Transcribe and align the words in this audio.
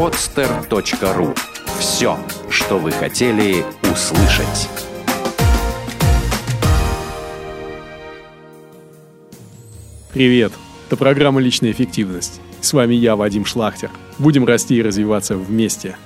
podster.ru 0.00 1.36
Все, 1.78 2.18
что 2.48 2.78
вы 2.78 2.90
хотели 2.90 3.62
услышать. 3.82 4.70
Привет! 10.14 10.52
Это 10.86 10.96
программа 10.96 11.42
«Личная 11.42 11.72
эффективность». 11.72 12.40
С 12.62 12.72
вами 12.72 12.94
я, 12.94 13.14
Вадим 13.14 13.44
Шлахтер. 13.44 13.90
Будем 14.18 14.46
расти 14.46 14.76
и 14.76 14.82
развиваться 14.82 15.36
вместе. 15.36 15.96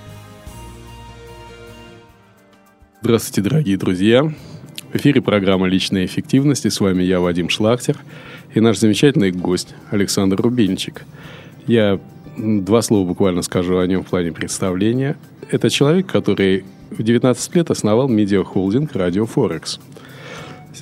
Здравствуйте, 3.00 3.48
дорогие 3.48 3.76
друзья. 3.76 4.24
В 4.24 4.96
эфире 4.96 5.22
программа 5.22 5.68
«Личная 5.68 6.04
эффективность». 6.04 6.66
И 6.66 6.70
с 6.70 6.80
вами 6.80 7.04
я, 7.04 7.20
Вадим 7.20 7.48
Шлахтер. 7.48 7.96
И 8.54 8.58
наш 8.58 8.76
замечательный 8.76 9.30
гость 9.30 9.76
Александр 9.92 10.42
Рубинчик. 10.42 11.02
Я 11.68 12.00
два 12.36 12.82
слова 12.82 13.06
буквально 13.06 13.42
скажу 13.42 13.78
о 13.78 13.86
нем 13.86 14.04
в 14.04 14.08
плане 14.08 14.32
представления. 14.32 15.16
Это 15.50 15.70
человек, 15.70 16.06
который 16.06 16.64
в 16.90 17.02
19 17.02 17.54
лет 17.56 17.70
основал 17.70 18.08
медиахолдинг 18.08 18.94
«Радио 18.94 19.26
Форекс». 19.26 19.80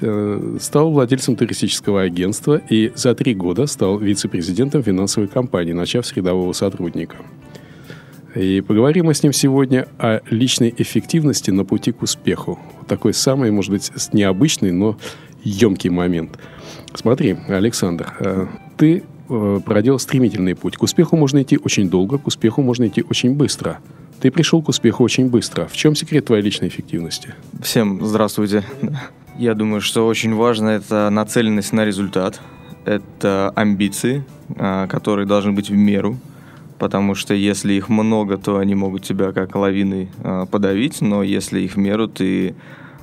Э, 0.01 0.57
стал 0.61 0.91
владельцем 0.91 1.37
туристического 1.37 2.03
агентства 2.03 2.61
и 2.71 2.93
за 2.95 3.15
три 3.15 3.35
года 3.35 3.67
стал 3.67 3.99
вице-президентом 3.99 4.83
финансовой 4.83 5.29
компании, 5.29 5.73
начав 5.73 6.07
с 6.07 6.13
рядового 6.15 6.53
сотрудника. 6.53 7.17
И 8.35 8.63
поговорим 8.63 9.07
мы 9.07 9.15
с 9.15 9.23
ним 9.23 9.33
сегодня 9.33 9.87
о 9.99 10.21
личной 10.31 10.75
эффективности 10.77 11.51
на 11.51 11.65
пути 11.65 11.93
к 11.93 12.03
успеху. 12.03 12.59
Такой 12.89 13.13
самый, 13.13 13.51
может 13.51 13.71
быть, 13.71 13.91
необычный, 14.13 14.73
но 14.73 14.97
емкий 15.45 15.91
момент. 15.91 16.39
Смотри, 16.95 17.37
Александр, 17.49 18.15
э, 18.21 18.47
ты 18.79 19.03
проделал 19.65 19.99
стремительный 19.99 20.55
путь. 20.55 20.77
К 20.77 20.83
успеху 20.83 21.17
можно 21.17 21.43
идти 21.43 21.59
очень 21.63 21.89
долго, 21.89 22.19
к 22.19 22.27
успеху 22.27 22.63
можно 22.63 22.87
идти 22.87 23.05
очень 23.09 23.35
быстро. 23.35 23.79
Ты 24.21 24.31
пришел 24.31 24.63
к 24.63 24.69
успеху 24.69 25.03
очень 25.03 25.29
быстро. 25.29 25.67
В 25.67 25.77
чем 25.77 25.97
секрет 25.97 26.27
твоей 26.27 26.43
личной 26.43 26.69
эффективности? 26.69 27.35
Всем 27.61 28.05
здравствуйте. 28.05 28.65
Я 29.37 29.55
думаю, 29.55 29.81
что 29.81 30.07
очень 30.07 30.35
важно 30.35 30.69
это 30.69 31.11
нацеленность 31.11 31.73
на 31.73 31.85
результат, 31.85 32.41
это 32.85 33.53
амбиции, 33.57 34.25
а, 34.57 34.87
которые 34.87 35.27
должны 35.27 35.53
быть 35.53 35.71
в 35.71 35.75
меру, 35.75 36.19
потому 36.79 37.15
что 37.15 37.35
если 37.35 37.73
их 37.73 37.89
много, 37.89 38.37
то 38.37 38.59
они 38.59 38.75
могут 38.75 39.03
тебя 39.03 39.33
как 39.33 39.55
лавиной 39.57 40.11
а, 40.23 40.47
подавить, 40.47 41.01
но 41.01 41.23
если 41.23 41.61
их 41.61 41.75
в 41.75 41.79
меру, 41.79 42.09
ты 42.09 42.55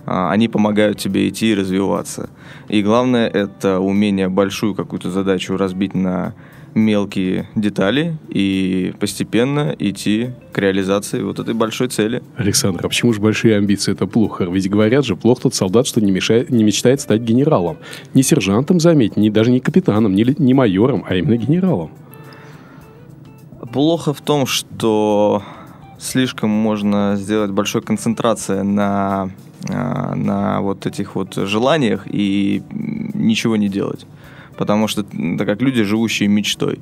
они 0.09 0.47
помогают 0.47 0.97
тебе 0.97 1.29
идти 1.29 1.51
и 1.51 1.55
развиваться. 1.55 2.29
И 2.67 2.81
главное 2.81 3.27
это 3.27 3.79
умение 3.79 4.27
большую 4.27 4.73
какую-то 4.73 5.11
задачу 5.11 5.55
разбить 5.55 5.93
на 5.93 6.33
мелкие 6.73 7.47
детали 7.55 8.17
и 8.29 8.93
постепенно 8.99 9.75
идти 9.77 10.31
к 10.51 10.57
реализации 10.57 11.21
вот 11.21 11.39
этой 11.39 11.53
большой 11.53 11.89
цели. 11.89 12.23
Александр, 12.37 12.85
а 12.85 12.89
почему 12.89 13.13
же 13.13 13.21
большие 13.21 13.57
амбиции 13.57 13.91
это 13.91 14.07
плохо? 14.07 14.45
Ведь 14.45 14.69
говорят 14.69 15.05
же, 15.05 15.15
плох 15.15 15.41
тот 15.41 15.53
солдат, 15.53 15.85
что 15.85 16.01
не, 16.01 16.11
мешает, 16.11 16.49
не 16.49 16.63
мечтает 16.63 17.01
стать 17.01 17.21
генералом. 17.21 17.77
Не 18.13 18.23
сержантом, 18.23 18.79
заметь, 18.79 19.15
не, 19.17 19.29
даже 19.29 19.51
не 19.51 19.59
капитаном, 19.59 20.13
не, 20.15 20.25
не 20.37 20.53
майором, 20.53 21.05
а 21.07 21.15
именно 21.15 21.37
генералом. 21.37 21.91
Плохо 23.71 24.13
в 24.13 24.21
том, 24.21 24.47
что 24.47 25.43
слишком 25.99 26.49
можно 26.49 27.15
сделать 27.15 27.51
большой 27.51 27.81
концентрация 27.81 28.63
на, 28.63 29.23
а, 29.23 29.29
на 29.67 30.61
вот 30.61 30.85
этих 30.85 31.15
вот 31.15 31.35
желаниях 31.35 32.07
и 32.09 32.63
ничего 32.71 33.57
не 33.57 33.67
делать 33.67 34.05
потому 34.59 34.89
что 34.89 35.05
это 35.13 35.45
как 35.45 35.61
люди, 35.61 35.83
живущие 35.83 36.27
мечтой. 36.27 36.79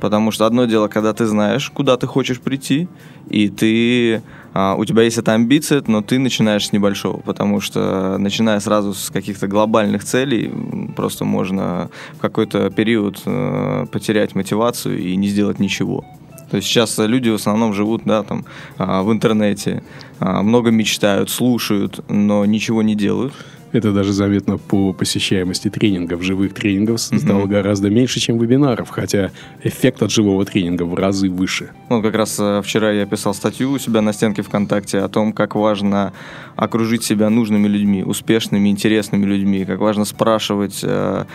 Потому 0.00 0.32
что 0.32 0.44
одно 0.44 0.64
дело, 0.64 0.88
когда 0.88 1.12
ты 1.12 1.24
знаешь, 1.26 1.70
куда 1.70 1.96
ты 1.96 2.08
хочешь 2.08 2.40
прийти, 2.40 2.88
и 3.30 3.48
ты, 3.48 4.22
а, 4.52 4.74
у 4.74 4.84
тебя 4.84 5.04
есть 5.04 5.16
эта 5.16 5.32
амбиция, 5.32 5.84
но 5.86 6.02
ты 6.02 6.18
начинаешь 6.18 6.66
с 6.66 6.72
небольшого, 6.72 7.18
потому 7.18 7.60
что 7.60 8.18
начиная 8.18 8.58
сразу 8.58 8.92
с 8.92 9.10
каких-то 9.10 9.46
глобальных 9.46 10.02
целей, 10.02 10.52
просто 10.96 11.24
можно 11.24 11.90
в 12.14 12.18
какой-то 12.18 12.70
период 12.70 13.22
а, 13.24 13.86
потерять 13.86 14.34
мотивацию 14.34 14.98
и 14.98 15.14
не 15.14 15.28
сделать 15.28 15.60
ничего. 15.60 16.04
То 16.50 16.56
есть 16.56 16.68
сейчас 16.68 16.96
люди 16.98 17.28
в 17.28 17.34
основном 17.34 17.74
живут 17.74 18.02
да, 18.04 18.22
там, 18.22 18.44
а, 18.78 19.02
в 19.02 19.12
интернете, 19.12 19.82
а, 20.20 20.42
много 20.42 20.70
мечтают, 20.70 21.30
слушают, 21.30 22.00
но 22.08 22.44
ничего 22.44 22.82
не 22.82 22.94
делают. 22.94 23.34
Это 23.76 23.92
даже 23.92 24.14
заметно 24.14 24.56
по 24.56 24.94
посещаемости 24.94 25.68
тренингов. 25.68 26.22
Живых 26.22 26.54
тренингов 26.54 26.98
стало 26.98 27.40
угу. 27.40 27.48
гораздо 27.48 27.90
меньше, 27.90 28.20
чем 28.20 28.38
вебинаров, 28.38 28.88
хотя 28.88 29.30
эффект 29.62 30.02
от 30.02 30.10
живого 30.10 30.46
тренинга 30.46 30.84
в 30.84 30.94
разы 30.94 31.28
выше. 31.28 31.70
Ну, 31.90 32.00
как 32.02 32.14
раз 32.14 32.38
э, 32.40 32.62
вчера 32.64 32.90
я 32.90 33.04
писал 33.04 33.34
статью 33.34 33.72
у 33.72 33.78
себя 33.78 34.00
на 34.00 34.14
стенке 34.14 34.40
ВКонтакте 34.40 35.00
о 35.00 35.08
том, 35.08 35.34
как 35.34 35.54
важно 35.54 36.14
окружить 36.56 37.04
себя 37.04 37.28
нужными 37.28 37.68
людьми, 37.68 38.02
успешными, 38.02 38.70
интересными 38.70 39.26
людьми, 39.26 39.66
как 39.66 39.78
важно 39.78 40.06
спрашивать 40.06 40.80
э, 40.82 41.26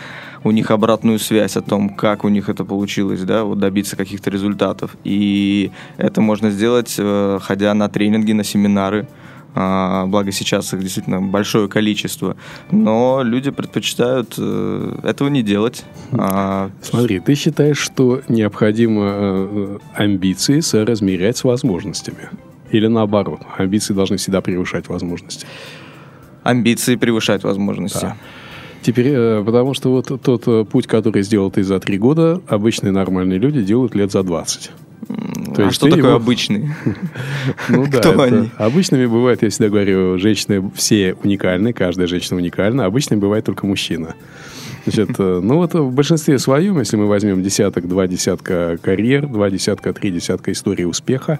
у 0.42 0.50
них 0.50 0.72
обратную 0.72 1.20
связь 1.20 1.56
о 1.56 1.62
том, 1.62 1.90
как 1.90 2.24
у 2.24 2.28
них 2.28 2.48
это 2.48 2.64
получилось, 2.64 3.22
да, 3.22 3.44
вот 3.44 3.60
добиться 3.60 3.96
каких-то 3.96 4.30
результатов. 4.30 4.96
И 5.04 5.70
это 5.96 6.20
можно 6.20 6.50
сделать, 6.50 6.96
э, 6.98 7.38
ходя 7.40 7.72
на 7.74 7.88
тренинги, 7.88 8.32
на 8.32 8.42
семинары, 8.42 9.06
благо 9.54 10.32
сейчас 10.32 10.72
их 10.72 10.80
действительно 10.80 11.20
большое 11.20 11.68
количество, 11.68 12.36
но 12.70 13.22
люди 13.22 13.50
предпочитают 13.50 14.34
э, 14.38 14.98
этого 15.04 15.28
не 15.28 15.42
делать. 15.42 15.84
А, 16.12 16.70
Смотри, 16.80 17.20
ты 17.20 17.34
считаешь, 17.34 17.78
что 17.78 18.22
необходимо 18.28 19.04
э, 19.04 19.78
амбиции 19.94 20.60
соразмерять 20.60 21.36
с 21.36 21.44
возможностями? 21.44 22.30
Или 22.70 22.86
наоборот, 22.86 23.42
амбиции 23.58 23.92
должны 23.92 24.16
всегда 24.16 24.40
превышать 24.40 24.88
возможности? 24.88 25.46
Амбиции 26.42 26.96
превышать 26.96 27.44
возможности. 27.44 28.00
Да. 28.00 28.16
Теперь, 28.82 29.08
э, 29.08 29.42
потому 29.44 29.74
что 29.74 29.90
вот 29.90 30.20
тот 30.22 30.68
путь, 30.68 30.86
который 30.86 31.22
сделал 31.22 31.50
ты 31.50 31.62
за 31.62 31.78
три 31.80 31.98
года, 31.98 32.40
обычные 32.48 32.92
нормальные 32.92 33.38
люди 33.38 33.62
делают 33.62 33.94
лет 33.94 34.10
за 34.10 34.22
20. 34.22 34.70
То 35.54 35.62
а 35.62 35.64
есть 35.64 35.76
что 35.76 35.86
такое 35.86 36.04
его... 36.04 36.14
обычный? 36.14 36.70
Ну 37.68 37.86
да, 37.86 37.98
Кто 37.98 38.20
они? 38.22 38.50
обычными 38.56 39.06
бывает, 39.06 39.42
я 39.42 39.50
всегда 39.50 39.68
говорю, 39.68 40.18
женщины 40.18 40.70
все 40.74 41.14
уникальны, 41.22 41.72
каждая 41.72 42.06
женщина 42.06 42.38
уникальна, 42.38 42.86
обычным 42.86 43.20
бывает 43.20 43.44
только 43.44 43.66
мужчина. 43.66 44.14
Значит, 44.84 45.10
э, 45.18 45.40
ну 45.42 45.56
вот 45.56 45.74
в 45.74 45.92
большинстве 45.92 46.38
своем, 46.38 46.78
если 46.78 46.96
мы 46.96 47.06
возьмем 47.06 47.42
десяток, 47.42 47.88
два 47.88 48.06
десятка 48.06 48.78
карьер, 48.82 49.26
два 49.26 49.50
десятка, 49.50 49.92
три 49.92 50.10
десятка 50.10 50.52
истории 50.52 50.84
успеха, 50.84 51.38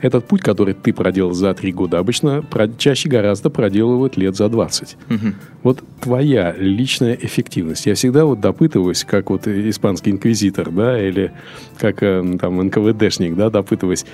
этот 0.00 0.26
путь, 0.26 0.40
который 0.40 0.74
ты 0.74 0.92
проделал 0.92 1.32
за 1.32 1.52
три 1.54 1.72
года, 1.72 1.98
обычно 1.98 2.44
чаще 2.78 3.08
гораздо 3.08 3.50
проделывают 3.50 4.16
лет 4.16 4.36
за 4.36 4.48
20. 4.48 4.96
Угу. 5.08 5.18
Вот 5.62 5.84
твоя 6.00 6.54
личная 6.56 7.14
эффективность. 7.14 7.86
Я 7.86 7.94
всегда 7.94 8.24
вот 8.24 8.40
допытываюсь, 8.40 9.04
как 9.04 9.30
вот 9.30 9.46
испанский 9.46 10.10
инквизитор, 10.10 10.70
да, 10.70 11.00
или 11.00 11.32
как 11.78 12.02
э, 12.02 12.38
там 12.40 12.58
НКВДшник, 12.66 13.36
да, 13.36 13.50
допытываюсь. 13.50 14.06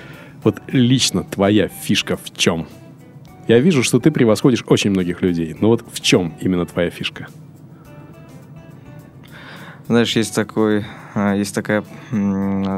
Вот 0.43 0.61
лично 0.67 1.23
твоя 1.23 1.67
фишка 1.67 2.17
в 2.17 2.35
чем? 2.35 2.67
Я 3.47 3.59
вижу, 3.59 3.81
что 3.81 3.99
ты 3.99 4.11
превосходишь 4.11 4.63
очень 4.67 4.91
многих 4.91 5.21
людей. 5.21 5.55
Но 5.59 5.69
вот 5.69 5.85
в 5.91 6.01
чем 6.01 6.33
именно 6.41 6.65
твоя 6.65 6.89
фишка? 6.89 7.27
Знаешь, 9.87 10.15
есть 10.17 10.35
такой, 10.35 10.85
а, 11.15 11.33
есть 11.33 11.55
такая, 11.55 11.83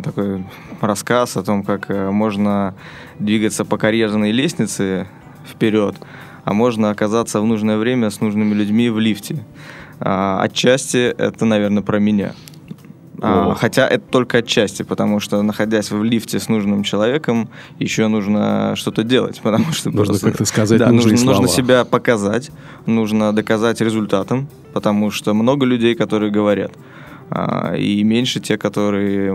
такой 0.03 0.45
рассказ 0.79 1.37
о 1.37 1.43
том, 1.43 1.63
как 1.63 1.89
э, 1.89 2.11
можно 2.11 2.75
двигаться 3.17 3.65
по 3.65 3.77
карьерной 3.77 4.31
лестнице 4.31 5.07
вперед, 5.47 5.95
а 6.43 6.53
можно 6.53 6.91
оказаться 6.91 7.41
в 7.41 7.45
нужное 7.45 7.77
время 7.77 8.11
с 8.11 8.21
нужными 8.21 8.53
людьми 8.53 8.89
в 8.89 8.99
лифте. 8.99 9.43
А, 9.99 10.41
отчасти 10.43 10.97
это, 10.97 11.45
наверное, 11.45 11.81
про 11.81 11.97
меня. 11.97 12.33
А, 13.21 13.53
хотя 13.55 13.87
это 13.87 14.05
только 14.09 14.37
отчасти, 14.37 14.83
потому 14.83 15.19
что 15.19 15.41
находясь 15.41 15.91
в 15.91 16.03
лифте 16.03 16.39
с 16.39 16.47
нужным 16.47 16.83
человеком, 16.83 17.49
еще 17.77 18.07
нужно 18.07 18.75
что-то 18.75 19.03
делать, 19.03 19.39
потому 19.43 19.71
что 19.73 19.89
нужно 19.89 20.05
просто, 20.05 20.27
как-то 20.27 20.45
сказать 20.45 20.79
да, 20.79 20.91
нужно, 20.91 21.17
слова. 21.17 21.39
нужно 21.39 21.47
себя 21.47 21.85
показать, 21.85 22.51
нужно 22.85 23.33
доказать 23.33 23.81
результатом, 23.81 24.47
потому 24.73 25.11
что 25.11 25.33
много 25.33 25.65
людей, 25.65 25.95
которые 25.95 26.31
говорят. 26.31 26.71
А, 27.29 27.75
и 27.75 28.03
меньше 28.03 28.39
те, 28.39 28.57
которые 28.57 29.33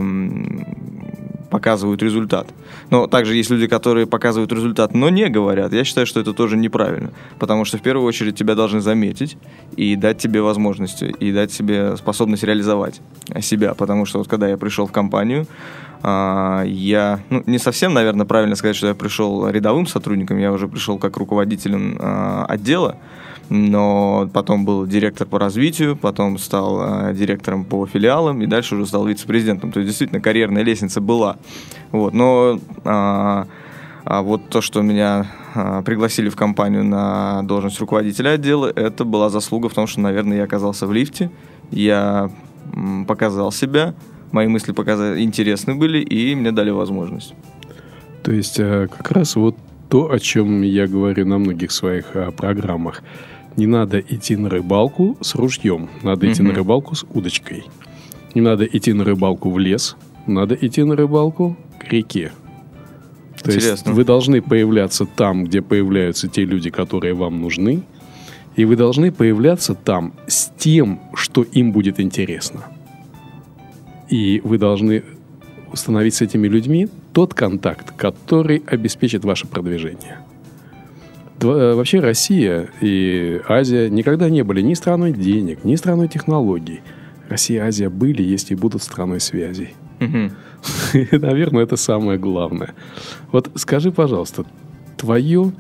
показывают 1.50 2.02
результат. 2.02 2.48
Но 2.90 3.06
также 3.06 3.36
есть 3.36 3.48
люди, 3.48 3.68
которые 3.68 4.08
показывают 4.08 4.52
результат, 4.52 4.92
но 4.92 5.08
не 5.08 5.28
говорят. 5.28 5.72
Я 5.72 5.84
считаю, 5.84 6.04
что 6.04 6.18
это 6.18 6.32
тоже 6.32 6.56
неправильно, 6.56 7.12
потому 7.38 7.64
что 7.64 7.78
в 7.78 7.80
первую 7.80 8.08
очередь 8.08 8.34
тебя 8.34 8.56
должны 8.56 8.80
заметить 8.80 9.36
и 9.76 9.94
дать 9.94 10.18
тебе 10.18 10.42
возможности, 10.42 11.04
и 11.04 11.32
дать 11.32 11.52
себе 11.52 11.96
способность 11.96 12.42
реализовать 12.42 13.00
себя, 13.40 13.74
потому 13.74 14.04
что 14.04 14.18
вот 14.18 14.26
когда 14.26 14.48
я 14.48 14.56
пришел 14.56 14.86
в 14.86 14.90
компанию, 14.90 15.46
а, 16.02 16.64
я, 16.66 17.20
ну, 17.30 17.44
не 17.46 17.58
совсем, 17.58 17.94
наверное, 17.94 18.26
правильно 18.26 18.56
сказать, 18.56 18.76
что 18.76 18.88
я 18.88 18.94
пришел 18.94 19.48
рядовым 19.48 19.86
сотрудником, 19.86 20.38
я 20.38 20.52
уже 20.52 20.66
пришел 20.66 20.98
как 20.98 21.16
руководителем 21.16 21.96
а, 22.00 22.46
отдела, 22.46 22.96
но 23.48 24.28
потом 24.32 24.64
был 24.64 24.86
директор 24.86 25.26
по 25.26 25.38
развитию, 25.38 25.96
потом 25.96 26.38
стал 26.38 27.08
э, 27.08 27.14
директором 27.14 27.64
по 27.64 27.86
филиалам 27.86 28.42
и 28.42 28.46
дальше 28.46 28.74
уже 28.74 28.86
стал 28.86 29.06
вице-президентом. 29.06 29.72
То 29.72 29.80
есть 29.80 29.88
действительно 29.88 30.20
карьерная 30.20 30.62
лестница 30.62 31.00
была. 31.00 31.36
Вот, 31.92 32.14
но 32.14 32.58
а, 32.84 33.46
а 34.04 34.22
вот 34.22 34.48
то, 34.48 34.60
что 34.60 34.82
меня 34.82 35.26
а, 35.54 35.82
пригласили 35.82 36.28
в 36.28 36.36
компанию 36.36 36.84
на 36.84 37.42
должность 37.42 37.80
руководителя 37.80 38.30
отдела, 38.30 38.70
это 38.74 39.04
была 39.04 39.30
заслуга 39.30 39.68
в 39.68 39.74
том, 39.74 39.86
что, 39.86 40.00
наверное, 40.00 40.38
я 40.38 40.44
оказался 40.44 40.86
в 40.86 40.92
лифте, 40.92 41.30
я 41.70 42.30
м, 42.72 43.06
показал 43.06 43.50
себя, 43.52 43.94
мои 44.30 44.46
мысли 44.46 44.72
показали, 44.72 45.22
интересны 45.22 45.74
были, 45.74 45.98
и 45.98 46.34
мне 46.34 46.52
дали 46.52 46.70
возможность. 46.70 47.34
То 48.22 48.32
есть 48.32 48.58
э, 48.58 48.88
как 48.88 49.10
раз 49.12 49.36
вот 49.36 49.56
то, 49.88 50.10
о 50.10 50.18
чем 50.18 50.62
я 50.62 50.86
говорю 50.86 51.26
на 51.26 51.38
многих 51.38 51.70
своих 51.70 52.14
э, 52.14 52.30
программах. 52.32 53.02
Не 53.56 53.66
надо 53.66 54.00
идти 54.00 54.36
на 54.36 54.48
рыбалку 54.48 55.16
с 55.20 55.34
ружьем, 55.34 55.88
надо 56.02 56.30
идти 56.30 56.42
на 56.42 56.52
рыбалку 56.52 56.94
с 56.94 57.04
удочкой. 57.14 57.64
Не 58.34 58.40
надо 58.40 58.64
идти 58.64 58.92
на 58.92 59.04
рыбалку 59.04 59.50
в 59.50 59.58
лес, 59.58 59.96
надо 60.26 60.54
идти 60.54 60.82
на 60.82 60.96
рыбалку 60.96 61.56
к 61.78 61.92
реке. 61.92 62.32
То 63.42 63.50
есть 63.50 63.66
Интересно. 63.66 63.92
вы 63.92 64.04
должны 64.04 64.42
появляться 64.42 65.06
там, 65.06 65.44
где 65.44 65.62
появляются 65.62 66.28
те 66.28 66.44
люди, 66.44 66.70
которые 66.70 67.14
вам 67.14 67.40
нужны, 67.40 67.82
и 68.56 68.64
вы 68.64 68.76
должны 68.76 69.12
появляться 69.12 69.74
там 69.74 70.14
с 70.26 70.50
тем, 70.56 71.00
что 71.14 71.42
им 71.42 71.72
будет 71.72 72.00
интересно. 72.00 72.64
И 74.08 74.40
вы 74.44 74.58
должны 74.58 75.04
установить 75.72 76.14
с 76.14 76.22
этими 76.22 76.46
людьми 76.48 76.88
тот 77.12 77.34
контакт, 77.34 77.92
который 77.96 78.62
обеспечит 78.66 79.24
ваше 79.24 79.46
продвижение. 79.46 80.18
Э, 81.42 81.74
Вообще 81.74 82.00
Россия 82.00 82.68
и 82.80 83.40
Азия 83.48 83.90
никогда 83.90 84.28
не 84.30 84.42
были 84.42 84.60
ни 84.62 84.74
страной 84.74 85.12
денег, 85.12 85.64
ни 85.64 85.74
страной 85.76 86.08
технологий. 86.08 86.80
Россия 87.28 87.64
и 87.64 87.66
Азия 87.68 87.88
были, 87.88 88.22
есть 88.22 88.50
и 88.50 88.54
будут 88.54 88.82
страной 88.82 89.20
связей. 89.20 89.74
И, 90.00 91.08
Наверное, 91.16 91.62
это 91.64 91.76
самое 91.76 92.18
главное. 92.18 92.74
Вот 93.32 93.50
скажи, 93.56 93.90
пожалуйста, 93.92 94.44
твое... 94.96 95.52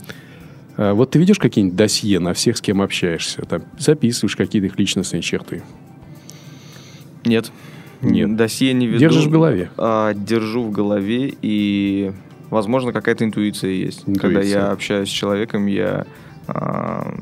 э, 0.76 0.92
Вот 0.92 1.10
ты 1.10 1.18
ведешь 1.18 1.38
какие-нибудь 1.38 1.76
досье 1.76 2.18
на 2.20 2.32
всех, 2.34 2.56
с 2.56 2.60
кем 2.60 2.80
общаешься? 2.82 3.42
Там, 3.42 3.62
записываешь 3.78 4.36
какие-то 4.36 4.66
их 4.66 4.78
личностные 4.78 5.22
черты? 5.22 5.62
Нет. 7.24 7.50
Нет. 8.02 8.36
Досье 8.36 8.72
не 8.74 8.86
веду. 8.86 8.98
Держишь 8.98 9.24
в 9.26 9.30
голове? 9.30 9.70
А, 9.78 10.12
держу 10.14 10.62
в 10.64 10.70
голове, 10.70 11.32
и, 11.40 12.12
возможно, 12.54 12.92
какая-то 12.92 13.24
интуиция 13.24 13.70
есть. 13.70 14.04
Когда 14.04 14.28
Интуиция. 14.28 14.60
я 14.60 14.70
общаюсь 14.70 15.08
с 15.08 15.12
человеком, 15.12 15.66
я 15.66 16.06
а, 16.46 17.14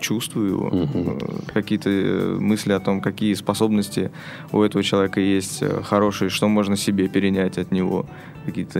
чувствую 0.00 0.48
его. 0.50 0.70
Э, 0.72 1.16
Какие-то 1.52 1.90
э, 1.90 2.36
мысли 2.38 2.72
о 2.72 2.80
том, 2.80 3.00
какие 3.00 3.34
способности 3.34 4.10
у 4.52 4.62
этого 4.62 4.82
человека 4.82 5.20
есть 5.20 5.62
э, 5.62 5.82
хорошие, 5.82 6.30
что 6.30 6.48
можно 6.48 6.76
себе 6.76 7.08
перенять 7.08 7.58
от 7.58 7.70
него, 7.70 8.06
какие-то 8.46 8.78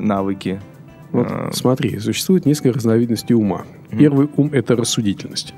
навыки. 0.00 0.60
Вот 1.12 1.26
А, 1.28 1.50
смотри, 1.52 1.98
существует 1.98 2.46
несколько 2.46 2.76
разновидностей 2.76 3.34
ума. 3.34 3.64
Мгм. 3.90 3.98
Первый 3.98 4.28
ум– 4.36 4.50
это 4.52 4.76
рассудительность. 4.76 5.54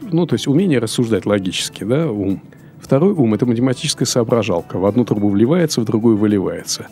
Ну, 0.00 0.26
то 0.26 0.34
есть 0.34 0.48
умение 0.48 0.78
рассуждать 0.78 1.26
логически, 1.26 1.84
да, 1.84 2.10
ум. 2.10 2.40
Второй 2.80 3.12
ум– 3.12 3.34
это 3.34 3.46
математическая 3.46 4.06
соображалка. 4.06 4.78
В 4.78 4.86
одну 4.86 5.04
трубу 5.04 5.28
вливается, 5.28 5.80
в 5.80 5.84
другую 5.84 6.16
выливается. 6.16 6.88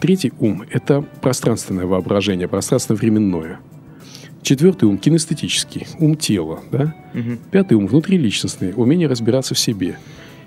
Третий 0.00 0.32
ум– 0.38 0.64
это 0.70 1.02
пространственное 1.22 1.86
воображение, 1.86 2.48
пространственно-временное. 2.48 3.60
Четвертый 4.42 4.84
ум– 4.84 4.98
кинестетический, 4.98 5.86
ум 5.98 6.16
тела, 6.16 6.60
да. 6.70 6.94
мгм. 7.14 7.38
Пятый 7.50 7.74
ум– 7.74 7.86
внутриличностный, 7.88 8.72
умение 8.76 9.08
разбираться 9.08 9.54
в 9.54 9.58
себе. 9.58 9.98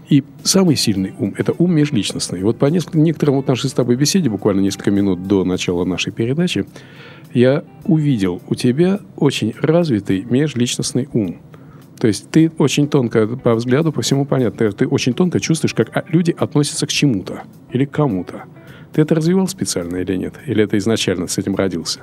И 0.07 0.23
самый 0.43 0.75
сильный 0.75 1.13
ум– 1.19 1.35
это 1.37 1.53
ум 1.57 1.73
межличностный. 1.73 2.41
Вот 2.43 2.57
по 2.57 2.65
нескольким, 2.67 3.03
некоторым 3.03 3.35
вот 3.35 3.47
нашей 3.47 3.69
с 3.69 3.73
тобой 3.73 3.95
беседе, 3.95 4.29
буквально 4.29 4.61
несколько 4.61 4.91
минут 4.91 5.27
до 5.27 5.43
начала 5.43 5.85
нашей 5.85 6.13
передачи, 6.13 6.65
я 7.33 7.63
увидел 7.85 8.41
у 8.47 8.55
тебя 8.55 8.99
очень 9.15 9.53
развитый 9.59 10.25
межличностный 10.29 11.09
ум. 11.13 11.37
То 11.99 12.07
есть 12.07 12.29
ты 12.31 12.51
очень 12.57 12.87
тонко, 12.87 13.27
по 13.27 13.53
взгляду, 13.55 13.91
по 13.91 14.01
всему 14.01 14.25
понятно, 14.25 14.71
ты 14.71 14.87
очень 14.87 15.13
тонко 15.13 15.39
чувствуешь, 15.39 15.73
как 15.73 15.95
а, 15.95 16.05
люди 16.07 16.33
относятся 16.37 16.87
к 16.87 16.89
чему-то 16.89 17.43
или 17.71 17.85
к 17.85 17.91
кому-то. 17.91 18.45
Ты 18.93 19.01
это 19.01 19.15
развивал 19.15 19.47
специально 19.47 19.97
или 19.97 20.15
нет? 20.15 20.35
Или 20.45 20.63
это 20.63 20.77
изначально 20.77 21.27
с 21.27 21.37
этим 21.37 21.55
родился? 21.55 22.01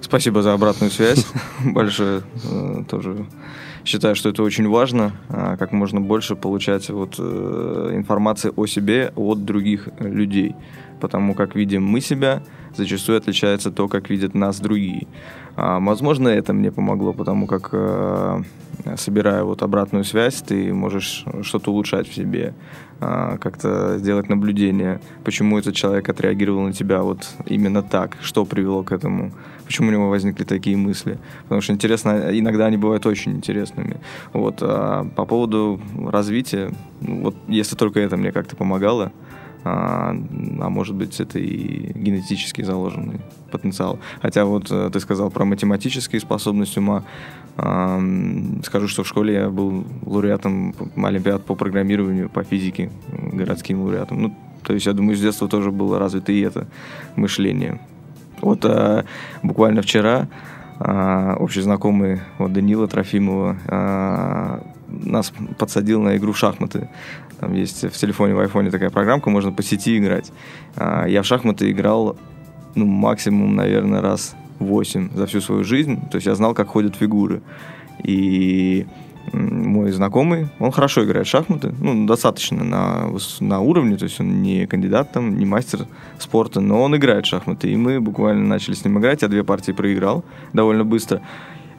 Спасибо 0.00 0.42
за 0.42 0.52
обратную 0.52 0.90
связь. 0.90 1.26
Большое 1.64 2.22
э, 2.44 2.84
тоже 2.88 3.26
считаю, 3.84 4.14
что 4.14 4.28
это 4.28 4.42
очень 4.42 4.68
важно, 4.68 5.12
а, 5.28 5.56
как 5.56 5.72
можно 5.72 6.00
больше 6.00 6.36
получать 6.36 6.88
вот 6.90 7.16
э, 7.18 7.90
информации 7.94 8.52
о 8.54 8.66
себе 8.66 9.12
от 9.16 9.44
других 9.44 9.88
э, 9.98 10.08
людей, 10.08 10.54
потому 11.02 11.34
как 11.34 11.56
видим 11.56 11.84
мы 11.84 12.00
себя, 12.00 12.42
зачастую 12.76 13.18
отличается 13.18 13.72
то, 13.72 13.88
как 13.88 14.08
видят 14.08 14.34
нас 14.34 14.60
другие. 14.60 15.08
А, 15.56 15.80
Возможно, 15.80 16.28
это 16.28 16.52
мне 16.52 16.70
помогло, 16.70 17.12
потому 17.12 17.48
как 17.48 17.70
э, 17.72 18.42
собирая 18.96 19.42
вот 19.42 19.62
обратную 19.62 20.04
связь, 20.04 20.42
ты 20.42 20.72
можешь 20.72 21.24
что-то 21.42 21.72
улучшать 21.72 22.08
в 22.08 22.14
себе, 22.14 22.54
а, 23.00 23.36
как-то 23.38 23.98
сделать 23.98 24.28
наблюдение, 24.28 25.00
почему 25.24 25.58
этот 25.58 25.74
человек 25.74 26.08
отреагировал 26.08 26.62
на 26.62 26.72
тебя 26.72 27.02
вот 27.02 27.28
именно 27.46 27.82
так, 27.82 28.16
что 28.22 28.44
привело 28.44 28.84
к 28.84 28.92
этому, 28.92 29.32
почему 29.66 29.88
у 29.88 29.92
него 29.92 30.08
возникли 30.08 30.44
такие 30.44 30.76
мысли. 30.76 31.18
Потому 31.42 31.62
что 31.62 31.72
интересно, 31.72 32.30
иногда 32.30 32.66
они 32.66 32.76
бывают 32.76 33.06
очень 33.06 33.32
интересными. 33.32 33.96
Вот, 34.32 34.58
а 34.60 35.04
по 35.16 35.24
поводу 35.26 35.80
развития, 35.98 36.72
ну, 37.00 37.22
вот 37.24 37.34
если 37.48 37.74
только 37.74 37.98
это 37.98 38.16
мне 38.16 38.30
как-то 38.30 38.54
помогало, 38.54 39.10
а, 39.64 40.10
а 40.10 40.68
может 40.68 40.96
быть 40.96 41.20
это 41.20 41.38
и 41.38 41.92
генетически 41.94 42.62
заложенный 42.62 43.20
потенциал. 43.50 43.98
Хотя 44.20 44.44
вот 44.44 44.70
э, 44.70 44.90
ты 44.92 45.00
сказал 45.00 45.30
про 45.30 45.44
математические 45.44 46.20
способности 46.20 46.78
ума. 46.78 47.04
Ам, 47.56 48.62
Скажу, 48.64 48.88
что 48.88 49.02
в 49.02 49.08
школе 49.08 49.34
я 49.34 49.50
был 49.50 49.84
лауреатом 50.04 50.74
олимпиад 50.96 51.44
по 51.44 51.54
программированию, 51.54 52.28
по 52.28 52.42
физике, 52.42 52.90
м, 53.08 53.36
городским 53.36 53.82
лауреатом. 53.82 54.22
Ну, 54.22 54.36
то 54.62 54.72
есть, 54.72 54.86
я 54.86 54.92
думаю, 54.92 55.16
с 55.16 55.20
детства 55.20 55.48
тоже 55.48 55.70
было 55.70 55.98
развито 55.98 56.32
и 56.32 56.40
это 56.40 56.66
мышление. 57.16 57.80
Вот 58.40 58.64
а, 58.64 59.04
буквально 59.42 59.82
вчера 59.82 60.28
а, 60.78 61.36
общий 61.38 61.60
знакомый 61.60 62.20
вот, 62.38 62.52
Данила 62.52 62.88
Трофимова 62.88 63.56
а, 63.68 64.62
нас 64.88 65.32
подсадил 65.58 66.02
на 66.02 66.16
игру 66.16 66.32
в 66.32 66.38
шахматы. 66.38 66.88
Там 67.42 67.54
есть 67.54 67.82
в 67.82 67.98
телефоне, 67.98 68.34
в 68.34 68.38
айфоне 68.38 68.70
такая 68.70 68.90
программка, 68.90 69.28
можно 69.28 69.50
по 69.50 69.64
сети 69.64 69.98
играть. 69.98 70.30
А, 70.76 71.06
я 71.06 71.22
в 71.22 71.26
шахматы 71.26 71.72
играл 71.72 72.16
ну, 72.76 72.86
максимум, 72.86 73.56
наверное, 73.56 74.00
раз 74.00 74.36
8 74.60 75.10
за 75.12 75.26
всю 75.26 75.40
свою 75.40 75.64
жизнь. 75.64 76.00
То 76.08 76.18
есть 76.18 76.26
я 76.28 76.36
знал, 76.36 76.54
как 76.54 76.68
ходят 76.68 76.94
фигуры. 76.94 77.42
И 78.04 78.86
мой 79.32 79.90
знакомый, 79.90 80.50
он 80.60 80.70
хорошо 80.70 81.04
играет 81.04 81.26
в 81.26 81.30
шахматы, 81.30 81.74
ну, 81.80 82.06
достаточно 82.06 82.62
на, 82.62 83.10
на 83.40 83.60
уровне, 83.60 83.96
то 83.96 84.04
есть 84.04 84.20
он 84.20 84.40
не 84.40 84.66
кандидат 84.68 85.10
там, 85.10 85.36
не 85.36 85.44
мастер 85.44 85.86
спорта, 86.20 86.60
но 86.60 86.80
он 86.80 86.94
играет 86.96 87.26
в 87.26 87.28
шахматы. 87.28 87.72
И 87.72 87.76
мы 87.76 88.00
буквально 88.00 88.46
начали 88.46 88.74
с 88.74 88.84
ним 88.84 89.00
играть, 89.00 89.22
я 89.22 89.28
две 89.28 89.42
партии 89.42 89.72
проиграл 89.72 90.24
довольно 90.52 90.84
быстро, 90.84 91.22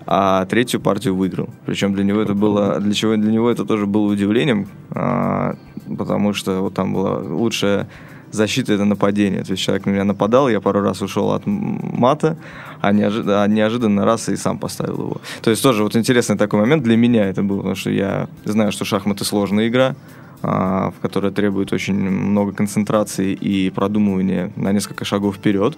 а 0.05 0.45
третью 0.45 0.79
партию 0.79 1.15
выиграл. 1.15 1.49
Причем 1.65 1.93
для 1.93 2.03
него 2.03 2.21
это 2.21 2.33
было, 2.33 2.79
для 2.79 2.93
чего 2.93 3.15
для 3.15 3.31
него 3.31 3.49
это 3.49 3.65
тоже 3.65 3.85
было 3.85 4.11
удивлением, 4.11 4.67
а, 4.91 5.55
потому 5.97 6.33
что 6.33 6.61
вот 6.61 6.73
там 6.73 6.93
была 6.93 7.19
лучшая 7.19 7.87
защита 8.31 8.73
это 8.73 8.85
нападение. 8.85 9.43
То 9.43 9.51
есть 9.51 9.63
человек 9.63 9.85
на 9.85 9.91
меня 9.91 10.03
нападал, 10.03 10.49
я 10.49 10.59
пару 10.59 10.81
раз 10.81 11.01
ушел 11.01 11.31
от 11.31 11.43
мата, 11.45 12.37
а, 12.81 12.91
неожи- 12.91 13.23
а 13.27 13.47
неожиданно 13.47 14.05
раз 14.05 14.29
и 14.29 14.35
сам 14.35 14.57
поставил 14.57 14.95
его. 14.95 15.21
То 15.41 15.51
есть 15.51 15.63
тоже 15.63 15.83
вот 15.83 15.95
интересный 15.95 16.37
такой 16.37 16.59
момент 16.59 16.83
для 16.83 16.97
меня 16.97 17.25
это 17.25 17.43
был, 17.43 17.57
потому 17.57 17.75
что 17.75 17.91
я 17.91 18.27
знаю, 18.45 18.71
что 18.71 18.85
шахматы 18.85 19.23
сложная 19.23 19.67
игра, 19.67 19.95
а, 20.41 20.91
в 20.91 20.99
которой 20.99 21.31
требует 21.31 21.71
очень 21.71 21.95
много 21.95 22.51
концентрации 22.51 23.33
и 23.33 23.69
продумывания 23.69 24.51
на 24.55 24.71
несколько 24.71 25.05
шагов 25.05 25.35
вперед. 25.35 25.77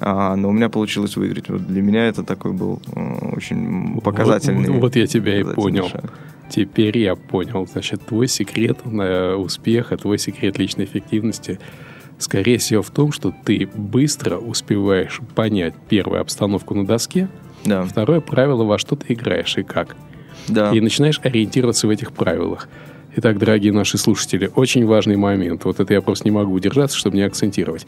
А, 0.00 0.36
но 0.36 0.48
у 0.50 0.52
меня 0.52 0.68
получилось 0.68 1.16
выиграть. 1.16 1.48
Вот 1.48 1.66
для 1.66 1.80
меня 1.82 2.06
это 2.06 2.22
такой 2.22 2.52
был 2.52 2.82
э, 2.94 3.00
очень 3.34 4.00
показательный. 4.00 4.68
Вот, 4.70 4.80
вот 4.80 4.96
я 4.96 5.06
тебя 5.06 5.40
и 5.40 5.44
понял. 5.44 5.88
шаг. 5.88 6.12
Теперь 6.50 6.98
я 6.98 7.16
понял. 7.16 7.66
Значит, 7.66 8.02
твой 8.06 8.28
секрет 8.28 8.78
э, 8.84 9.34
успеха, 9.34 9.96
твой 9.96 10.18
секрет 10.18 10.58
личной 10.58 10.84
эффективности, 10.84 11.58
скорее 12.18 12.58
всего, 12.58 12.82
в 12.82 12.90
том, 12.90 13.10
что 13.10 13.34
ты 13.44 13.68
быстро 13.74 14.36
успеваешь 14.36 15.20
понять 15.34 15.74
первую 15.88 16.20
обстановку 16.20 16.74
на 16.74 16.86
доске, 16.86 17.28
Да, 17.64 17.82
второе 17.84 18.20
правило, 18.20 18.64
во 18.64 18.78
что 18.78 18.96
ты 18.96 19.14
играешь 19.14 19.56
и 19.56 19.62
как. 19.62 19.96
да. 20.46 20.70
И 20.72 20.80
начинаешь 20.80 21.20
ориентироваться 21.24 21.86
в 21.86 21.90
этих 21.90 22.12
правилах. 22.12 22.68
Итак, 23.16 23.38
дорогие 23.38 23.72
наши 23.72 23.96
слушатели, 23.96 24.50
очень 24.54 24.84
важный 24.86 25.16
момент. 25.16 25.64
Вот 25.64 25.80
это 25.80 25.94
я 25.94 26.02
просто 26.02 26.26
не 26.26 26.30
могу 26.32 26.52
удержаться, 26.52 26.98
чтобы 26.98 27.16
не 27.16 27.22
акцентировать. 27.22 27.86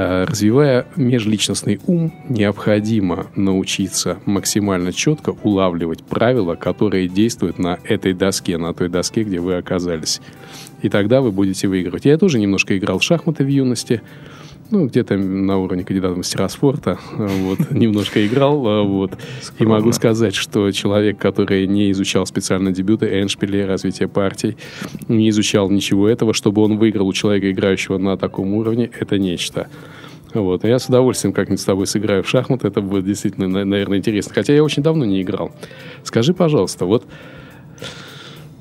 Э, 0.00 0.26
развивая 0.26 0.86
межличностный 0.94 1.80
ум, 1.88 2.14
необходимо 2.28 3.26
научиться 3.34 4.20
максимально 4.26 4.92
четко 4.92 5.34
улавливать 5.42 6.04
правила, 6.04 6.54
которые 6.54 7.08
действуют 7.08 7.58
на 7.58 7.80
этой 7.82 8.12
доске, 8.12 8.58
на 8.58 8.72
той 8.74 8.88
доске, 8.88 9.24
где 9.24 9.40
вы 9.40 9.56
оказались. 9.56 10.20
И 10.82 10.88
тогда 10.88 11.20
вы 11.20 11.32
будете 11.32 11.66
выигрывать. 11.66 12.04
Я 12.04 12.16
тоже 12.16 12.38
немножко 12.38 12.78
играл 12.78 13.00
в 13.00 13.02
шахматы 13.02 13.42
в 13.42 13.48
юности 13.48 14.00
ну, 14.70 14.86
где-то 14.86 15.16
на 15.16 15.58
уровне 15.58 15.84
кандидата 15.84 16.14
в 16.14 16.18
мастера 16.18 16.48
спорта, 16.48 16.98
вот, 17.16 17.58
немножко 17.70 18.26
играл, 18.26 18.66
а, 18.66 18.82
вот, 18.82 19.12
и 19.58 19.64
могу 19.64 19.92
сказать, 19.92 20.34
что 20.34 20.70
человек, 20.72 21.18
который 21.18 21.66
не 21.66 21.90
изучал 21.92 22.26
специально 22.26 22.70
дебюты, 22.70 23.06
Эншпили, 23.06 23.62
развитие 23.62 24.08
партий, 24.08 24.56
не 25.08 25.28
изучал 25.30 25.70
ничего 25.70 26.08
этого, 26.08 26.34
чтобы 26.34 26.62
он 26.62 26.76
выиграл 26.78 27.08
у 27.08 27.12
человека, 27.12 27.50
играющего 27.50 27.98
на 27.98 28.16
таком 28.16 28.54
уровне, 28.54 28.90
это 28.98 29.18
нечто. 29.18 29.68
Вот. 30.34 30.64
Я 30.64 30.78
с 30.78 30.86
удовольствием 30.86 31.32
как-нибудь 31.32 31.60
с 31.60 31.64
тобой 31.64 31.86
сыграю 31.86 32.22
в 32.22 32.28
шахматы. 32.28 32.68
Это 32.68 32.82
будет 32.82 33.06
действительно, 33.06 33.64
наверное, 33.64 33.96
интересно. 33.96 34.34
Хотя 34.34 34.52
я 34.52 34.62
очень 34.62 34.82
давно 34.82 35.06
не 35.06 35.22
играл. 35.22 35.52
Скажи, 36.04 36.34
пожалуйста, 36.34 36.84
вот 36.84 37.06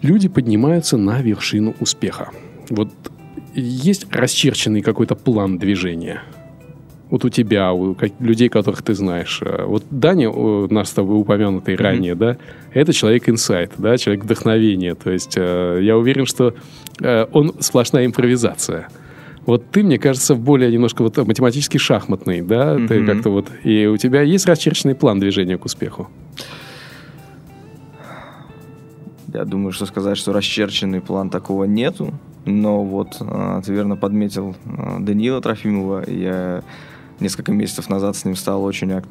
люди 0.02 0.30
поднимаются 0.30 0.96
на 0.98 1.22
вершину 1.22 1.76
успеха. 1.82 2.30
Вот 2.70 2.90
есть 3.62 4.08
расчерченный 4.12 4.82
какой-то 4.82 5.16
план 5.16 5.58
движения? 5.58 6.24
Вот 7.10 7.24
у 7.24 7.30
тебя, 7.30 7.72
у 7.72 7.96
людей, 8.20 8.50
которых 8.50 8.82
ты 8.82 8.94
знаешь. 8.94 9.40
Э, 9.42 9.64
вот 9.66 9.86
Даня, 9.90 10.30
наш 10.70 10.90
с 10.90 10.92
тобой 10.92 11.20
упомянутый 11.20 11.76
mm-hmm. 11.76 11.82
ранее, 11.82 12.16
да, 12.16 12.38
это 12.74 12.92
человек 12.92 13.30
инсайт, 13.30 13.72
да, 13.78 13.98
человек 13.98 14.26
вдохновения. 14.26 14.94
То 14.94 15.12
есть 15.12 15.36
э, 15.38 15.80
я 15.82 15.98
уверен, 15.98 16.26
что 16.26 16.54
э, 17.00 17.26
он 17.32 17.56
сплошная 17.60 18.06
импровизация. 18.06 18.90
Вот 19.46 19.64
ты, 19.72 19.84
мне 19.84 19.98
кажется, 19.98 20.36
более 20.36 20.70
немножко 20.70 21.02
вот 21.02 21.16
математически 21.16 21.78
шахматный, 21.78 22.42
да, 22.42 22.76
mm-hmm. 22.76 22.88
ты 22.88 23.06
как-то 23.06 23.30
вот, 23.30 23.48
и 23.64 23.86
у 23.86 23.96
тебя 23.96 24.22
есть 24.22 24.46
расчерченный 24.46 24.96
план 24.96 25.20
движения 25.20 25.58
к 25.58 25.64
успеху? 25.64 26.10
Я 29.34 29.46
думаю, 29.46 29.72
что 29.72 29.86
сказать, 29.86 30.18
что 30.18 30.34
расчерченный 30.34 31.00
план 31.00 31.30
такого 31.30 31.64
нету. 31.64 32.14
Но 32.48 32.84
вот 32.84 33.18
а, 33.20 33.62
ты 33.62 33.74
верно 33.74 33.98
подметил 33.98 34.56
а, 34.66 35.00
Даниила 35.00 35.42
Трофимова. 35.42 36.10
Я 36.10 36.63
несколько 37.20 37.51
месяцев 37.51 37.89
назад 37.89 38.16
с 38.16 38.24
ним 38.24 38.36
стал 38.36 38.63
очень, 38.63 39.01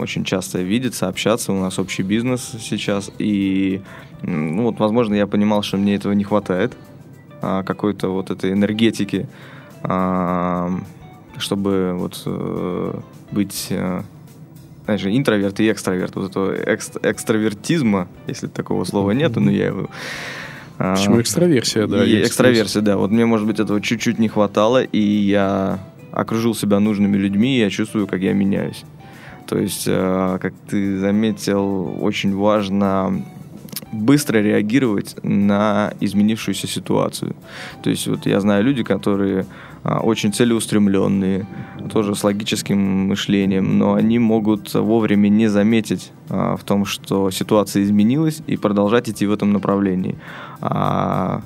очень 0.00 0.24
часто 0.24 0.60
видеться, 0.60 1.08
общаться. 1.08 1.52
У 1.52 1.60
нас 1.60 1.78
общий 1.78 2.02
бизнес 2.02 2.56
сейчас. 2.60 3.12
И, 3.18 3.80
ну, 4.22 4.64
вот, 4.64 4.80
возможно, 4.80 5.14
я 5.14 5.26
понимал, 5.28 5.62
что 5.62 5.76
мне 5.76 5.94
этого 5.94 6.12
не 6.12 6.24
хватает. 6.24 6.76
А, 7.40 7.62
какой-то 7.62 8.08
вот 8.08 8.30
этой 8.30 8.52
энергетики, 8.52 9.28
чтобы 11.38 11.94
вот 11.96 12.22
э, 12.24 13.00
быть 13.32 13.66
э, 13.70 14.02
знаешь, 14.84 15.04
интроверт 15.04 15.58
и 15.58 15.72
экстраверт. 15.72 16.14
Вот 16.14 16.30
этого 16.30 16.54
экстравертизма, 16.54 18.06
если 18.26 18.46
такого 18.46 18.84
слова 18.84 19.10
нету, 19.12 19.40
но 19.40 19.50
я 19.50 19.66
его 19.66 19.90
Почему 20.78 21.20
экстраверсия, 21.20 21.86
да? 21.86 22.04
И 22.04 22.22
экстраверсия, 22.22 22.82
да. 22.82 22.96
Вот 22.96 23.10
мне, 23.10 23.26
может 23.26 23.46
быть, 23.46 23.60
этого 23.60 23.80
чуть-чуть 23.80 24.18
не 24.18 24.28
хватало, 24.28 24.82
и 24.82 24.98
я 24.98 25.78
окружил 26.12 26.54
себя 26.54 26.80
нужными 26.80 27.16
людьми, 27.16 27.56
и 27.56 27.60
я 27.60 27.70
чувствую, 27.70 28.06
как 28.06 28.20
я 28.20 28.32
меняюсь. 28.32 28.84
То 29.46 29.58
есть, 29.58 29.84
а, 29.88 30.38
как 30.38 30.54
ты 30.68 30.98
заметил, 30.98 31.96
очень 32.00 32.34
важно 32.34 33.22
быстро 33.92 34.38
реагировать 34.38 35.16
на 35.22 35.92
изменившуюся 36.00 36.66
ситуацию. 36.66 37.36
То 37.82 37.90
есть 37.90 38.06
вот 38.06 38.26
я 38.26 38.40
знаю 38.40 38.64
люди, 38.64 38.82
которые 38.82 39.42
а, 39.42 39.46
очень 39.84 40.32
целеустремленные, 40.32 41.46
тоже 41.92 42.14
с 42.14 42.22
логическим 42.22 43.08
мышлением, 43.08 43.78
но 43.78 43.94
они 43.94 44.18
могут 44.18 44.72
вовремя 44.74 45.28
не 45.28 45.48
заметить 45.48 46.12
а, 46.28 46.56
в 46.56 46.62
том, 46.62 46.84
что 46.84 47.30
ситуация 47.30 47.82
изменилась, 47.82 48.42
и 48.46 48.56
продолжать 48.56 49.08
идти 49.08 49.26
в 49.26 49.32
этом 49.32 49.52
направлении. 49.52 50.16
А, 50.60 51.42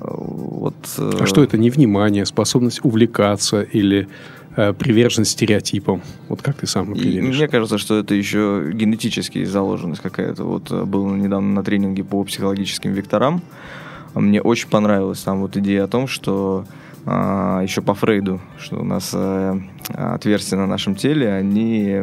вот, 0.00 0.74
э, 0.98 1.10
а 1.20 1.26
что 1.26 1.42
это? 1.42 1.56
Невнимание, 1.56 2.26
способность 2.26 2.84
увлекаться 2.84 3.62
или 3.62 4.08
э, 4.56 4.74
приверженность 4.74 5.30
стереотипам? 5.30 6.02
Вот 6.28 6.42
как 6.42 6.56
ты 6.56 6.66
сам 6.66 6.92
определишь? 6.92 7.34
Мне 7.34 7.48
кажется, 7.48 7.78
что 7.78 7.98
это 7.98 8.14
еще 8.14 8.70
генетически 8.74 9.44
заложенность 9.44 10.02
какая-то. 10.02 10.44
Вот 10.44 10.70
э, 10.70 10.84
был 10.84 11.08
недавно 11.08 11.54
на 11.54 11.64
тренинге 11.64 12.04
по 12.04 12.22
психологическим 12.24 12.92
векторам. 12.92 13.40
Мне 14.14 14.42
очень 14.42 14.68
понравилась 14.68 15.20
там 15.20 15.40
вот 15.40 15.56
идея 15.56 15.84
о 15.84 15.88
том, 15.88 16.06
что 16.06 16.66
а, 16.66 16.83
еще 17.06 17.82
по 17.82 17.94
Фрейду, 17.94 18.40
что 18.58 18.76
у 18.76 18.84
нас 18.84 19.10
э, 19.12 19.60
отверстия 19.88 20.58
на 20.58 20.66
нашем 20.66 20.94
теле, 20.94 21.32
они 21.32 22.02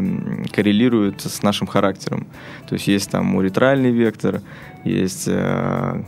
коррелируют 0.51 1.21
с 1.21 1.41
нашим 1.41 1.65
характером. 1.65 2.27
То 2.67 2.75
есть 2.75 2.87
есть 2.87 3.09
там 3.09 3.35
уретральный 3.35 3.91
вектор, 3.91 4.41
есть 4.83 5.27
э, 5.27 6.03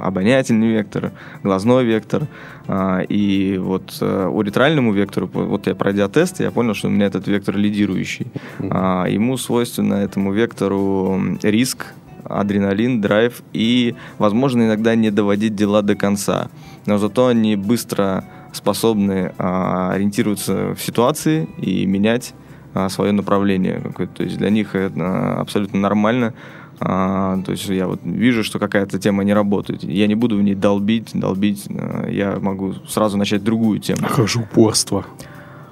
обонятельный 0.00 0.68
вектор, 0.68 1.12
глазной 1.42 1.84
вектор. 1.84 2.26
А, 2.66 3.00
и 3.00 3.58
вот 3.58 3.98
э, 4.00 4.26
уретральному 4.26 4.92
вектору, 4.92 5.28
вот 5.32 5.66
я 5.66 5.74
пройдя 5.74 6.08
тест, 6.08 6.40
я 6.40 6.50
понял, 6.50 6.74
что 6.74 6.88
у 6.88 6.90
меня 6.90 7.06
этот 7.06 7.26
вектор 7.28 7.56
лидирующий. 7.56 8.26
А, 8.70 9.06
ему 9.06 9.36
свойственно 9.36 9.94
этому 9.94 10.32
вектору 10.32 11.20
риск, 11.42 11.86
адреналин, 12.24 13.00
драйв 13.00 13.42
и, 13.52 13.94
возможно, 14.18 14.62
иногда 14.62 14.94
не 14.94 15.10
доводить 15.10 15.54
дела 15.54 15.82
до 15.82 15.94
конца. 15.94 16.48
Но 16.86 16.98
зато 16.98 17.26
они 17.26 17.56
быстро 17.56 18.24
способны 18.52 19.32
а, 19.38 19.92
ориентироваться 19.92 20.74
в 20.74 20.82
ситуации 20.82 21.48
и 21.58 21.86
менять 21.86 22.34
а, 22.74 22.88
свое 22.88 23.12
направление. 23.12 23.80
То 24.14 24.22
есть 24.22 24.38
для 24.38 24.50
них 24.50 24.74
это 24.74 25.40
абсолютно 25.40 25.80
нормально. 25.80 26.34
А, 26.80 27.40
то 27.44 27.52
есть 27.52 27.68
я 27.68 27.86
вот 27.86 28.00
вижу, 28.02 28.42
что 28.42 28.58
какая-то 28.58 28.98
тема 28.98 29.24
не 29.24 29.32
работает. 29.32 29.84
Я 29.84 30.06
не 30.06 30.14
буду 30.14 30.36
в 30.36 30.42
ней 30.42 30.54
долбить, 30.54 31.10
долбить. 31.14 31.66
А, 31.70 32.08
я 32.08 32.38
могу 32.40 32.74
сразу 32.88 33.16
начать 33.16 33.44
другую 33.44 33.78
тему. 33.78 34.00
А 34.02 34.14
как 34.14 34.28
же 34.28 34.40
упорство? 34.40 35.06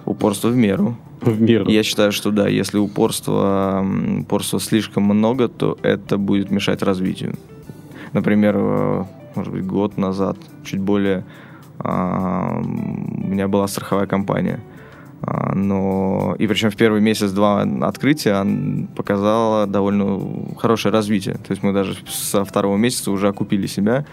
Упорство 0.04 0.48
в 0.48 0.56
меру. 0.56 0.96
В 1.20 1.40
меру. 1.40 1.68
Я 1.68 1.82
считаю, 1.82 2.12
что 2.12 2.30
да, 2.30 2.48
если 2.48 2.78
упорства, 2.78 3.84
упорства 4.20 4.60
слишком 4.60 5.04
много, 5.04 5.48
то 5.48 5.78
это 5.82 6.16
будет 6.16 6.50
мешать 6.50 6.82
развитию. 6.82 7.34
Например, 8.12 8.54
э, 8.56 9.04
может 9.34 9.52
быть, 9.52 9.66
год 9.66 9.98
назад, 9.98 10.36
чуть 10.64 10.80
более, 10.80 11.24
а, 11.78 12.60
у 12.60 13.26
меня 13.28 13.48
была 13.48 13.68
страховая 13.68 14.06
компания. 14.06 14.60
А, 15.22 15.54
но 15.54 16.34
и 16.38 16.46
причем 16.46 16.70
в 16.70 16.76
первый 16.76 17.00
месяц-два 17.00 17.62
открытия 17.82 18.46
показала 18.96 19.66
довольно 19.66 20.56
хорошее 20.56 20.92
развитие. 20.92 21.34
То 21.34 21.50
есть 21.50 21.62
мы 21.62 21.72
даже 21.72 21.96
со 22.08 22.44
второго 22.44 22.76
месяца 22.76 23.10
уже 23.10 23.28
окупили 23.28 23.66
себя 23.66 24.06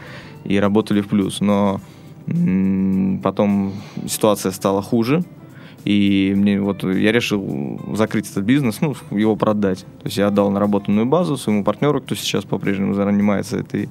и 0.43 0.59
работали 0.59 1.01
в 1.01 1.07
плюс. 1.07 1.41
Но 1.41 1.79
потом 3.23 3.73
ситуация 4.07 4.51
стала 4.51 4.81
хуже, 4.81 5.23
и 5.87 6.33
мне 6.35 6.59
вот 6.59 6.83
я 6.83 7.13
решил 7.13 7.79
закрыть 7.93 8.29
этот 8.29 8.43
бизнес, 8.43 8.81
ну, 8.81 8.93
его 9.09 9.37
продать. 9.37 9.79
То 9.99 10.05
есть 10.05 10.17
я 10.17 10.27
отдал 10.27 10.51
наработанную 10.51 11.05
базу 11.05 11.37
своему 11.37 11.63
партнеру, 11.63 12.01
кто 12.01 12.13
сейчас 12.13 12.43
по-прежнему 12.43 12.93
занимается 12.93 13.57
этой, 13.57 13.87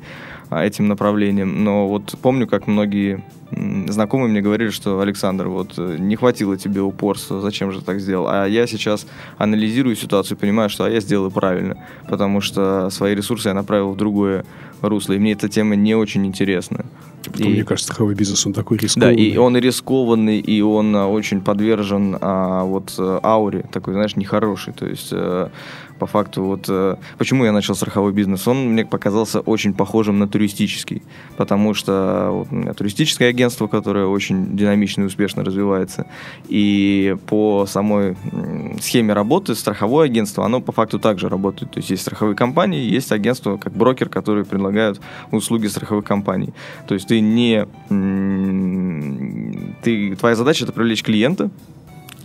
а, 0.50 0.62
этим 0.62 0.88
направлением. 0.88 1.65
Но 1.65 1.88
вот 1.88 2.15
помню, 2.21 2.47
как 2.47 2.67
многие 2.67 3.25
знакомые 3.50 4.31
мне 4.31 4.41
говорили, 4.41 4.71
что 4.71 5.00
Александр, 5.00 5.49
вот 5.49 5.75
э, 5.79 5.97
не 5.99 6.17
хватило 6.17 6.57
тебе 6.57 6.81
упорства, 6.81 7.41
зачем 7.41 7.73
же 7.73 7.81
так 7.81 8.00
сделал? 8.00 8.26
А 8.29 8.47
я 8.47 8.67
сейчас 8.67 9.07
анализирую 9.38 9.97
ситуацию, 9.97 10.37
понимаю, 10.37 10.69
что 10.69 10.85
а 10.85 10.91
я 10.91 11.00
сделал 11.00 11.31
правильно, 11.31 11.85
потому 12.09 12.41
что 12.41 12.91
свои 12.91 13.15
ресурсы 13.15 13.49
я 13.49 13.55
направил 13.55 13.93
в 13.93 13.97
другое 13.97 14.45
русло, 14.83 15.15
и 15.15 15.19
мне 15.19 15.33
эта 15.33 15.49
тема 15.49 15.76
не 15.76 15.95
очень 15.95 16.26
интересна. 16.26 16.85
Потом, 17.25 17.49
и, 17.49 17.55
мне 17.55 17.65
кажется, 17.65 17.87
страховой 17.87 18.15
бизнес, 18.15 18.47
он 18.47 18.53
такой 18.53 18.79
рискованный. 18.79 19.17
Да, 19.17 19.23
и 19.23 19.37
он 19.37 19.57
рискованный, 19.57 20.38
и 20.38 20.61
он 20.61 20.95
а, 20.95 21.09
очень 21.09 21.41
подвержен 21.41 22.17
а, 22.21 22.65
вот 22.65 22.95
э, 22.99 23.21
ауре, 23.23 23.65
такой, 23.73 23.95
знаешь, 23.95 24.15
нехороший. 24.15 24.73
То 24.73 24.87
есть 24.87 25.09
а, 25.12 25.50
по 25.99 26.07
факту 26.07 26.45
вот 26.45 26.67
э, 26.69 26.97
почему 27.19 27.45
я 27.45 27.53
начал 27.53 27.75
страховой 27.75 28.12
бизнес, 28.12 28.47
он 28.47 28.73
мне 28.73 28.85
показался 28.85 29.41
очень 29.41 29.75
похожим 29.75 30.19
на 30.19 30.29
туристический, 30.29 31.03
потому 31.37 31.75
что 31.75 32.29
вот, 32.33 32.49
у 32.50 32.55
меня 32.55 32.75
туристическое 32.75 33.31
агентство, 33.37 33.66
которое 33.66 34.07
очень 34.07 34.57
динамично 34.57 35.02
и 35.02 35.05
успешно 35.05 35.45
развивается, 35.45 36.07
и 36.49 37.16
по 37.26 37.66
самой 37.66 38.16
схеме 38.81 39.12
работы 39.12 39.55
страховое 39.55 40.07
агентство, 40.07 40.45
оно 40.45 40.61
по 40.61 40.73
факту 40.73 40.99
также 40.99 41.28
работает, 41.28 41.73
то 41.73 41.78
есть 41.78 41.90
есть 41.90 42.02
страховые 42.02 42.35
компании, 42.37 42.81
есть 42.81 43.12
агентство 43.12 43.59
как 43.59 43.73
брокер, 43.73 44.09
которые 44.09 44.45
предлагают 44.45 45.00
услуги 45.31 45.66
страховых 45.66 46.05
компаний, 46.05 46.55
то 46.88 46.95
есть 46.95 47.09
ты 47.09 47.21
не 47.21 47.66
ты 49.83 50.16
твоя 50.16 50.35
задача 50.35 50.64
это 50.64 50.73
привлечь 50.73 51.02
клиента 51.02 51.50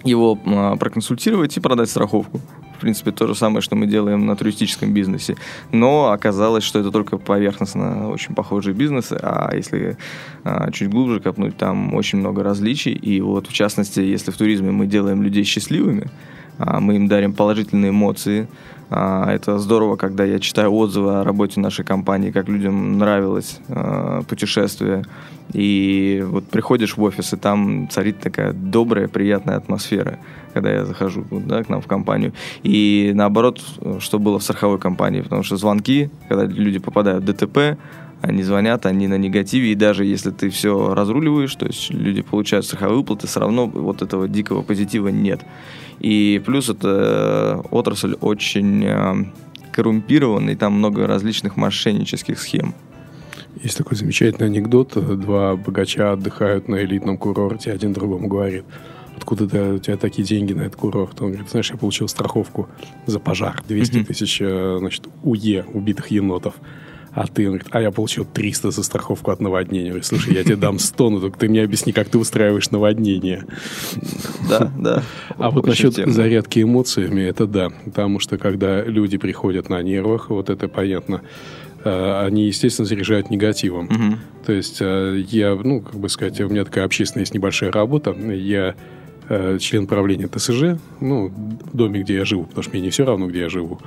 его 0.04 0.38
а, 0.46 0.76
проконсультировать 0.76 1.58
и 1.58 1.60
продать 1.60 1.90
страховку. 1.90 2.40
В 2.78 2.80
принципе, 2.82 3.12
то 3.12 3.28
же 3.28 3.36
самое, 3.36 3.62
что 3.62 3.76
мы 3.76 3.86
делаем 3.86 4.26
на 4.26 4.36
туристическом 4.36 4.92
бизнесе. 4.94 5.36
Но 5.72 6.12
оказалось, 6.12 6.64
что 6.64 6.80
это 6.80 6.92
только 6.92 7.18
поверхностно 7.18 8.10
очень 8.10 8.34
похожие 8.34 8.74
бизнесы, 8.74 9.20
а 9.22 9.56
если 9.56 9.98
а, 10.44 10.72
чуть 10.72 10.90
глубже 10.90 11.20
копнуть, 11.20 11.58
там 11.58 11.94
очень 11.94 12.20
много 12.20 12.44
различий. 12.44 12.94
И 12.94 13.22
вот, 13.22 13.48
в 13.48 13.54
частности, 13.54 14.00
если 14.00 14.32
в 14.32 14.38
туризме 14.38 14.72
мы 14.72 14.88
делаем 14.88 15.22
людей 15.22 15.44
счастливыми, 15.44 16.10
а, 16.58 16.80
мы 16.80 16.96
им 16.96 17.08
дарим 17.08 17.34
положительные 17.34 17.92
эмоции, 17.92 18.48
это 18.92 19.58
здорово, 19.58 19.96
когда 19.96 20.26
я 20.26 20.40
читаю 20.40 20.74
отзывы 20.74 21.20
о 21.20 21.24
работе 21.24 21.62
нашей 21.62 21.86
компании, 21.86 22.32
как 22.32 22.50
людям 22.50 22.98
нравилось 22.98 23.60
а, 23.70 24.22
путешествие. 24.24 25.06
И 25.54 26.22
вот 26.26 26.46
приходишь 26.46 26.98
в 26.98 27.02
офис, 27.02 27.34
и 27.34 27.38
там 27.38 27.90
царит 27.90 28.20
такая 28.20 28.52
добрая, 28.52 29.08
приятная 29.08 29.56
атмосфера, 29.56 30.20
когда 30.54 30.72
я 30.72 30.86
захожу 30.86 31.26
да, 31.32 31.64
к 31.64 31.70
нам 31.70 31.82
в 31.82 31.88
компанию. 31.88 32.34
И 32.64 33.12
наоборот, 33.16 33.62
что 34.00 34.20
было 34.20 34.40
в 34.40 34.44
страховой 34.44 34.78
компании, 34.78 35.22
потому 35.22 35.44
что 35.44 35.56
звонки, 35.56 36.10
когда 36.28 36.44
люди 36.44 36.80
попадают 36.80 37.24
в 37.24 37.28
ДТП, 37.28 37.78
они 38.22 38.44
звонят, 38.44 38.86
они 38.86 39.08
на 39.08 39.18
негативе, 39.18 39.72
и 39.72 39.76
даже 39.76 40.06
если 40.06 40.32
ты 40.32 40.50
все 40.50 40.94
разруливаешь, 40.94 41.56
то 41.56 41.66
есть 41.66 41.90
люди 41.90 42.22
получают 42.22 42.66
страховые 42.66 42.98
выплаты, 42.98 43.28
все 43.28 43.40
равно 43.40 43.68
вот 43.68 44.02
этого 44.02 44.28
дикого 44.28 44.62
позитива 44.62 45.08
нет. 45.08 45.42
И 46.00 46.42
плюс 46.46 46.70
это 46.70 47.64
отрасль 47.72 48.16
очень 48.22 48.84
э, 48.86 49.14
коррумпированная, 49.72 50.54
и 50.54 50.58
там 50.58 50.74
много 50.74 51.08
различных 51.08 51.58
мошеннических 51.58 52.40
схем. 52.40 52.76
Есть 53.62 53.78
такой 53.78 53.98
замечательный 53.98 54.48
анекдот. 54.48 54.94
Два 55.20 55.56
богача 55.56 56.14
отдыхают 56.14 56.68
на 56.68 56.84
элитном 56.84 57.18
курорте, 57.18 57.72
один 57.72 57.94
другому 57.94 58.28
говорит, 58.28 58.66
откуда 59.16 59.74
у 59.74 59.78
тебя 59.80 59.98
такие 59.98 60.26
деньги 60.26 60.54
на 60.54 60.62
этот 60.62 60.76
курорт? 60.76 61.22
Он 61.22 61.30
говорит, 61.30 61.50
знаешь, 61.50 61.70
я 61.72 61.78
получил 61.78 62.08
страховку 62.08 62.70
за 63.06 63.20
пожар, 63.20 63.62
200 63.68 64.04
тысяч, 64.06 64.42
э, 64.42 64.78
значит, 64.80 65.08
УЕ, 65.24 65.66
убитых 65.74 66.12
енотов. 66.12 66.56
А 67.14 67.28
ты, 67.28 67.44
он 67.44 67.58
говорит, 67.58 67.68
а 67.72 67.82
я 67.82 67.92
получил 67.92 68.26
300 68.26 68.72
за 68.72 68.84
страховку 68.84 69.32
от 69.32 69.42
наводнения. 69.42 69.88
Я 69.88 69.92
говорю, 69.92 70.06
слушай, 70.06 70.34
я 70.34 70.44
тебе 70.44 70.56
дам 70.56 70.80
100, 70.80 71.10
но 71.10 71.20
только 71.20 71.38
ты 71.38 71.50
мне 71.50 71.62
объясни, 71.64 71.92
как 71.92 72.08
ты 72.08 72.18
устраиваешь 72.18 72.72
наводнение. 72.72 73.46
Да, 74.50 74.72
да. 74.78 75.04
А 75.38 75.52
вот 75.52 75.68
насчет 75.68 75.94
зарядки 75.94 76.62
эмоциями, 76.62 77.22
это 77.22 77.48
да. 77.48 77.70
Потому 77.86 78.20
что 78.20 78.38
когда 78.38 78.82
люди 78.84 79.18
приходят 79.18 79.70
на 79.70 79.82
нервах, 79.82 80.30
вот 80.30 80.50
это 80.50 80.70
понятно, 80.70 81.22
э, 81.84 82.26
они, 82.26 82.48
естественно, 82.48 82.86
заряжают 82.86 83.30
негативом. 83.30 83.86
Угу. 83.88 84.18
То 84.46 84.54
есть 84.54 84.78
э, 84.80 85.22
я, 85.28 85.56
ну, 85.56 85.82
как 85.82 85.96
бы 85.96 86.08
сказать, 86.08 86.40
у 86.40 86.48
меня 86.48 86.64
такая 86.64 86.86
общественная 86.86 87.24
есть 87.24 87.34
небольшая 87.34 87.74
работа. 87.74 88.12
Я 88.12 88.76
э, 89.28 89.58
член 89.60 89.86
правления 89.86 90.30
ТСЖ, 90.30 90.80
ну, 91.02 91.28
в 91.28 91.76
доме, 91.76 92.04
где 92.04 92.16
я 92.16 92.24
живу, 92.24 92.46
потому 92.46 92.64
что 92.64 92.72
мне 92.72 92.82
не 92.84 92.90
все 92.90 93.04
равно, 93.04 93.28
где 93.28 93.42
я 93.42 93.50
живу 93.50 93.82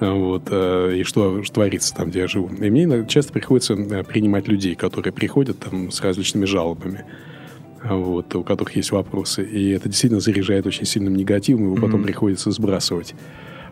вот, 0.00 0.48
э, 0.50 0.96
и 0.98 1.02
что, 1.04 1.42
что 1.42 1.54
творится 1.54 1.94
там, 1.94 2.10
где 2.10 2.20
я 2.20 2.28
живу. 2.28 2.48
И 2.48 2.70
мне 2.70 3.06
часто 3.06 3.32
приходится 3.32 3.74
э, 3.74 4.04
принимать 4.04 4.48
людей, 4.48 4.74
которые 4.74 5.12
приходят 5.12 5.58
там 5.58 5.90
с 5.90 6.00
различными 6.00 6.44
жалобами, 6.44 7.04
вот, 7.82 8.34
у 8.34 8.42
которых 8.42 8.76
есть 8.76 8.92
вопросы. 8.92 9.44
И 9.44 9.70
это 9.70 9.88
действительно 9.88 10.20
заряжает 10.20 10.66
очень 10.66 10.84
сильным 10.84 11.16
негативом, 11.16 11.64
его 11.64 11.76
mm-hmm. 11.76 11.80
потом 11.80 12.02
приходится 12.02 12.50
сбрасывать. 12.50 13.14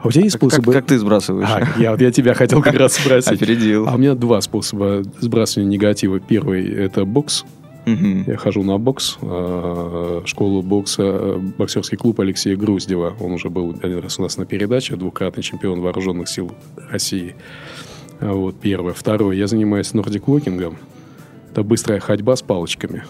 А 0.05 0.09
у 0.09 0.11
тебя 0.11 0.25
есть 0.25 0.37
способы... 0.37 0.73
Как, 0.73 0.83
как 0.83 0.87
ты 0.89 0.99
сбрасываешь? 0.99 1.49
А, 1.51 1.81
я, 1.81 1.91
вот 1.93 2.01
я 2.01 2.13
тебя 2.13 2.35
хотел 2.35 2.61
как 2.61 2.75
раз 2.75 2.93
спросить. 2.99 3.33
Опередил. 3.33 3.89
А 3.89 3.95
у 3.95 3.99
меня 3.99 4.15
два 4.15 4.41
способа 4.43 5.03
сбрасывания 5.21 5.71
негатива. 5.71 6.21
Первый– 6.21 6.69
это 6.75 7.07
бокс. 7.07 7.45
Угу. 7.87 8.25
Я 8.27 8.37
хожу 8.37 8.63
на 8.63 8.79
бокс, 8.79 9.19
э, 9.21 10.23
школу 10.25 10.63
бокса, 10.63 11.03
э, 11.03 11.39
боксерский 11.59 11.99
клуб 11.99 12.21
Алексея 12.21 12.57
Груздева. 12.57 13.15
Он 13.21 13.33
уже 13.33 13.51
был 13.51 13.77
один 13.83 13.99
раз 13.99 14.19
у 14.19 14.23
нас 14.23 14.39
на 14.39 14.47
передаче, 14.47 14.97
двукратный 14.97 15.43
чемпион 15.43 15.81
вооруженных 15.81 16.29
сил 16.29 16.53
России. 16.91 17.35
Вот, 18.21 18.59
первое. 18.59 18.95
Второе. 18.95 19.37
Я 19.37 19.47
занимаюсь 19.47 19.93
нордик-локингом. 19.93 20.77
Это 21.51 21.63
быстрая 21.63 22.01
ходьба 22.01 22.37
с 22.37 22.43
палочками. 22.43 23.05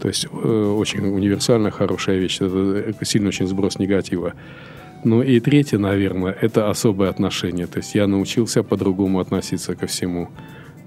То 0.00 0.08
есть 0.08 0.26
э, 0.32 0.74
очень 0.78 1.00
универсальная, 1.00 1.70
хорошая 1.70 2.16
вещь. 2.16 2.40
Это 2.40 3.04
сильно 3.04 3.28
очень 3.28 3.46
сброс 3.46 3.78
негатива. 3.78 4.32
Ну 5.04 5.22
и 5.22 5.40
третье, 5.40 5.78
наверное, 5.78 6.36
это 6.40 6.70
особое 6.70 7.10
отношение. 7.10 7.66
То 7.66 7.78
есть 7.78 7.94
я 7.94 8.06
научился 8.06 8.62
по-другому 8.62 9.20
относиться 9.20 9.74
ко 9.74 9.86
всему. 9.86 10.30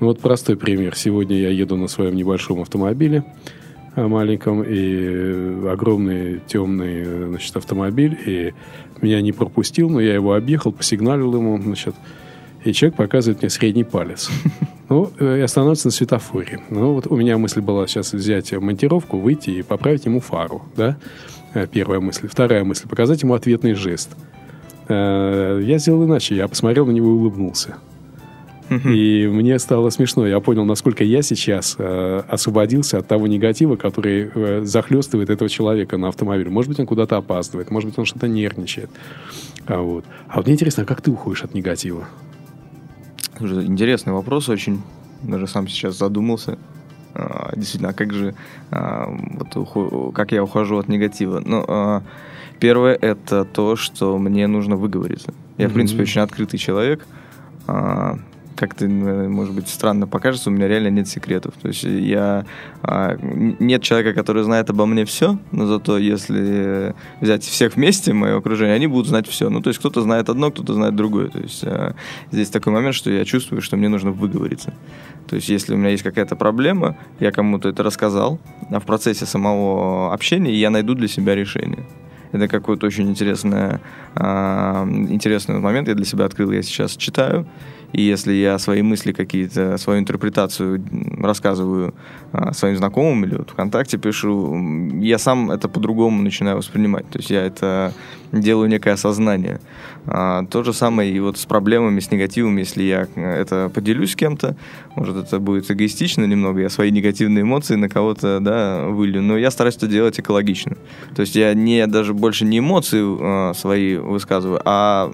Ну 0.03 0.07
вот 0.07 0.19
простой 0.19 0.57
пример. 0.57 0.98
Сегодня 0.98 1.38
я 1.38 1.48
еду 1.48 1.77
на 1.77 1.88
своем 1.88 2.17
небольшом 2.17 2.60
автомобиле 2.60 3.24
э, 3.95 4.05
маленьком, 4.05 4.62
и 4.62 5.65
огромный 5.65 6.41
темный 6.45 7.29
значит, 7.29 7.55
автомобиль, 7.55 8.19
и 8.25 8.53
меня 9.01 9.22
не 9.22 9.31
пропустил, 9.31 9.89
но 9.89 10.01
я 10.01 10.13
его 10.13 10.33
объехал, 10.33 10.74
посигналил 10.74 11.33
ему, 11.33 11.57
значит, 11.57 11.96
и 12.66 12.74
человек 12.74 12.98
показывает 12.98 13.44
мне 13.44 13.50
средний 13.50 13.85
палец. 13.85 14.29
Ну, 14.89 15.09
э, 15.18 15.37
и 15.37 15.42
остановится 15.42 15.87
на 15.87 15.92
светофоре. 15.92 16.59
Ну, 16.70 16.96
вот 16.96 17.07
у 17.07 17.16
меня 17.16 17.37
мысль 17.37 17.61
была 17.61 17.87
сейчас 17.87 18.11
взять 18.11 18.51
монтировку, 18.51 19.18
выйти 19.18 19.51
и 19.51 19.61
поправить 19.61 20.03
ему 20.03 20.20
фару, 20.20 20.63
да? 20.75 20.98
Э, 21.53 21.66
первая 21.66 22.01
мысль. 22.01 22.27
Вторая 22.27 22.66
мысль. 22.66 22.89
Показать 22.89 23.24
ему 23.24 23.35
ответный 23.35 23.74
жест. 23.74 24.09
Я 24.89 25.77
сделал 25.77 26.03
иначе. 26.03 26.35
Я 26.35 26.50
посмотрел 26.50 26.85
на 26.85 26.92
него 26.92 27.07
и 27.07 27.13
улыбнулся. 27.13 27.77
И 28.77 29.27
мне 29.27 29.59
стало 29.59 29.90
смешно. 29.90 30.27
Я 30.27 30.40
понял, 30.40 30.66
насколько 30.66 31.03
я 31.03 31.22
сейчас 31.22 31.75
э, 31.77 32.24
освободился 32.27 33.00
от 33.00 33.07
того 33.07 33.27
негатива, 33.27 33.75
который 33.75 34.31
э, 34.33 34.62
захлестывает 34.64 35.29
этого 35.29 35.50
человека 35.50 35.98
на 35.98 36.07
автомобиле. 36.09 36.50
Может 36.50 36.70
быть, 36.70 36.79
он 36.79 36.86
куда-то 36.86 37.18
опаздывает, 37.18 37.72
может 37.72 37.90
быть, 37.90 38.00
он 38.00 38.05
что-то 38.05 38.27
нервничает. 38.27 38.90
А 39.66 39.79
вот. 39.79 40.05
а 40.27 40.38
вот 40.38 40.46
мне 40.46 40.53
интересно, 40.53 40.83
а 40.83 40.86
как 40.86 41.01
ты 41.01 41.12
уходишь 41.12 41.44
от 41.44 41.53
негатива? 41.53 42.07
Интересный 43.40 44.14
вопрос 44.14 44.50
очень. 44.50 44.81
Даже 45.22 45.48
сам 45.48 45.68
сейчас 45.68 45.98
задумался. 45.98 46.57
А, 47.16 47.51
действительно, 47.55 47.90
а 47.90 47.94
как 47.94 48.14
же, 48.14 48.36
а, 48.72 49.07
вот, 49.07 50.14
как 50.14 50.31
я 50.31 50.44
ухожу 50.44 50.77
от 50.77 50.88
негатива? 50.88 51.42
Ну, 51.46 51.64
а, 51.68 52.03
первое 52.59 52.96
это 52.96 53.46
то, 53.46 53.75
что 53.75 54.18
мне 54.18 54.48
нужно 54.48 54.75
выговориться. 54.75 55.33
Я, 55.57 55.70
в 55.70 55.74
принципе, 55.74 56.03
очень 56.03 56.22
открытый 56.22 56.59
человек. 56.59 57.05
Как-то, 58.55 58.87
может 58.87 59.53
быть, 59.53 59.68
странно 59.68 60.07
покажется, 60.07 60.50
у 60.50 60.53
меня 60.53 60.68
реально 60.68 60.89
нет 60.89 61.07
секретов. 61.07 61.53
То 61.61 61.70
есть 61.70 61.83
я... 61.83 62.46
А, 62.81 63.18
нет 63.22 63.81
человека, 63.81 64.13
который 64.13 64.44
знает 64.44 64.70
обо 64.70 64.85
мне 64.85 65.05
все, 65.05 65.39
но 65.51 65.66
зато 65.66 65.98
если 65.98 66.94
взять 67.22 67.44
всех 67.44 67.75
вместе, 67.75 68.13
мое 68.13 68.37
окружение, 68.37 68.75
они 68.75 68.87
будут 68.87 69.07
знать 69.07 69.27
все. 69.27 69.50
Ну, 69.50 69.61
то 69.61 69.70
есть 69.70 69.79
кто-то 69.79 70.01
знает 70.01 70.29
одно, 70.29 70.51
кто-то 70.51 70.74
знает 70.74 70.96
другое. 70.96 71.29
То 71.29 71.39
есть 71.39 71.63
а, 71.63 71.96
здесь 72.31 72.50
такой 72.50 72.74
момент, 72.74 72.96
что 72.96 73.09
я 73.09 73.25
чувствую, 73.25 73.61
что 73.61 73.77
мне 73.77 73.89
нужно 73.89 74.11
выговориться. 74.11 74.74
То 75.27 75.35
есть 75.35 75.50
если 75.50 75.74
у 75.74 75.77
меня 75.77 75.89
есть 75.89 76.03
какая-то 76.03 76.35
проблема, 76.35 76.98
я 77.20 77.31
кому-то 77.31 77.70
это 77.70 77.83
рассказал, 77.83 78.39
а 78.70 78.79
в 78.79 78.85
процессе 78.85 79.25
самого 79.25 80.13
общения 80.13 80.53
я 80.53 80.70
найду 80.70 80.94
для 80.94 81.07
себя 81.07 81.35
решение. 81.35 81.85
Это 82.33 82.48
какой-то 82.48 82.87
очень 82.87 83.09
интересный, 83.09 83.57
э, 83.57 83.79
интересный 84.16 85.60
момент. 85.60 85.88
Я 85.88 85.96
для 85.96 86.06
себя 86.06 86.26
открыл, 86.26 86.52
я 86.52 86.62
сейчас 86.62 86.96
читаю. 86.96 87.48
И 87.94 88.02
если 88.02 88.34
я 88.34 88.58
свои 88.58 88.82
мысли 88.82 89.12
какие-то, 89.12 89.78
свою 89.78 90.00
интерпретацию 90.00 90.84
рассказываю 91.20 91.94
а, 92.32 92.52
своим 92.52 92.76
знакомым 92.76 93.24
или 93.24 93.36
вот 93.36 93.52
ВКонтакте 93.52 94.00
пишу, 94.00 94.58
я 95.00 95.20
сам 95.20 95.52
это 95.52 95.70
по-другому 95.70 96.24
начинаю 96.24 96.58
воспринимать. 96.58 97.08
То 97.12 97.20
есть 97.20 97.30
я 97.30 97.46
это 97.46 97.94
делаю 98.32 98.68
некое 98.68 98.94
осознание. 98.94 99.62
А, 100.08 100.44
то 100.48 100.64
же 100.64 100.74
самое 100.74 101.12
и 101.12 101.20
вот 101.20 101.38
с 101.38 101.46
проблемами, 101.46 102.00
с 102.00 102.10
негативом, 102.10 102.58
если 102.58 102.82
я 102.82 103.08
это 103.16 103.70
поделюсь 103.74 104.14
с 104.14 104.16
кем-то, 104.16 104.58
может, 104.96 105.16
это 105.16 105.40
будет 105.40 105.70
эгоистично 105.70 106.26
немного, 106.26 106.62
я 106.62 106.70
свои 106.70 106.90
негативные 106.90 107.44
эмоции 107.44 107.76
на 107.76 107.90
кого-то, 107.90 108.40
да, 108.40 108.88
вылью, 108.88 109.22
но 109.22 109.38
я 109.38 109.52
стараюсь 109.52 109.78
это 109.78 109.88
делать 109.88 110.20
экологично. 110.20 110.78
То 111.16 111.22
есть 111.22 111.36
я 111.36 111.54
не 111.54 111.86
даже 111.86 112.16
больше 112.16 112.44
не 112.44 112.58
эмоции 112.58 113.02
э, 113.04 113.54
свои 113.54 113.98
высказываю, 114.03 114.61
а 114.66 115.11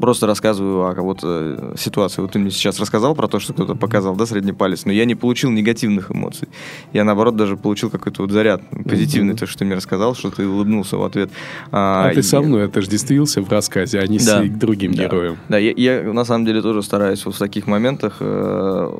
просто 0.00 0.26
рассказываю 0.26 0.86
о 0.86 0.94
кого-то 0.94 1.74
ситуации. 1.76 2.22
Вот 2.22 2.32
ты 2.32 2.38
мне 2.38 2.50
сейчас 2.50 2.78
рассказал 2.78 3.14
про 3.14 3.28
то, 3.28 3.38
что 3.38 3.52
кто-то 3.52 3.74
показал, 3.74 4.16
да, 4.16 4.26
средний 4.26 4.52
палец, 4.52 4.84
но 4.84 4.92
я 4.92 5.04
не 5.04 5.14
получил 5.14 5.50
негативных 5.50 6.10
эмоций. 6.10 6.48
Я, 6.92 7.04
наоборот, 7.04 7.36
даже 7.36 7.56
получил 7.56 7.90
какой-то 7.90 8.22
вот 8.22 8.30
заряд 8.30 8.62
позитивный, 8.84 9.34
mm-hmm. 9.34 9.38
то, 9.38 9.46
что 9.46 9.58
ты 9.60 9.64
мне 9.64 9.74
рассказал, 9.74 10.14
что 10.14 10.30
ты 10.30 10.46
улыбнулся 10.46 10.96
в 10.96 11.04
ответ. 11.04 11.30
А, 11.70 12.06
а 12.08 12.12
и... 12.12 12.14
ты 12.16 12.22
со 12.22 12.40
мной 12.40 12.66
отождествился 12.66 13.42
в 13.42 13.48
рассказе, 13.50 14.00
а 14.00 14.06
не 14.06 14.18
да. 14.18 14.44
с 14.44 14.48
другим 14.48 14.94
да. 14.94 15.04
героем. 15.04 15.36
Да, 15.48 15.58
я, 15.58 15.72
я 15.76 16.12
на 16.12 16.24
самом 16.24 16.44
деле 16.44 16.62
тоже 16.62 16.82
стараюсь 16.82 17.24
вот 17.24 17.34
в 17.34 17.38
таких 17.38 17.66
моментах 17.66 18.16
э, 18.20 18.90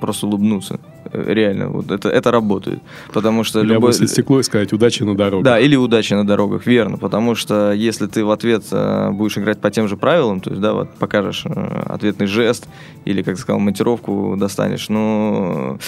просто 0.00 0.26
улыбнуться. 0.26 0.80
Реально, 1.12 1.68
вот 1.68 1.90
это, 1.90 2.08
это 2.08 2.30
работает. 2.30 2.80
Потому 3.12 3.44
что 3.44 3.60
или 3.60 3.72
любой... 3.74 3.92
стекло 3.92 4.40
и 4.40 4.42
сказать 4.42 4.72
удачи 4.72 5.02
на 5.02 5.16
дорогах. 5.16 5.44
Да, 5.44 5.58
или 5.58 5.76
удачи 5.76 6.14
на 6.14 6.26
дорогах, 6.26 6.66
верно. 6.66 6.98
Потому 6.98 7.34
что 7.34 7.72
если 7.72 8.06
ты 8.06 8.24
в 8.24 8.30
ответ 8.30 8.64
э, 8.70 9.10
будешь 9.10 9.38
играть 9.38 9.60
по 9.60 9.70
тем 9.70 9.88
же 9.88 9.96
правилам, 9.96 10.40
то 10.40 10.50
есть, 10.50 10.62
да, 10.62 10.72
вот 10.72 10.90
покажешь 10.94 11.44
э, 11.44 11.82
ответный 11.86 12.26
жест 12.26 12.68
или, 13.04 13.22
как 13.22 13.38
сказал, 13.38 13.60
монтировку 13.60 14.36
достанешь, 14.38 14.88
ну, 14.88 15.78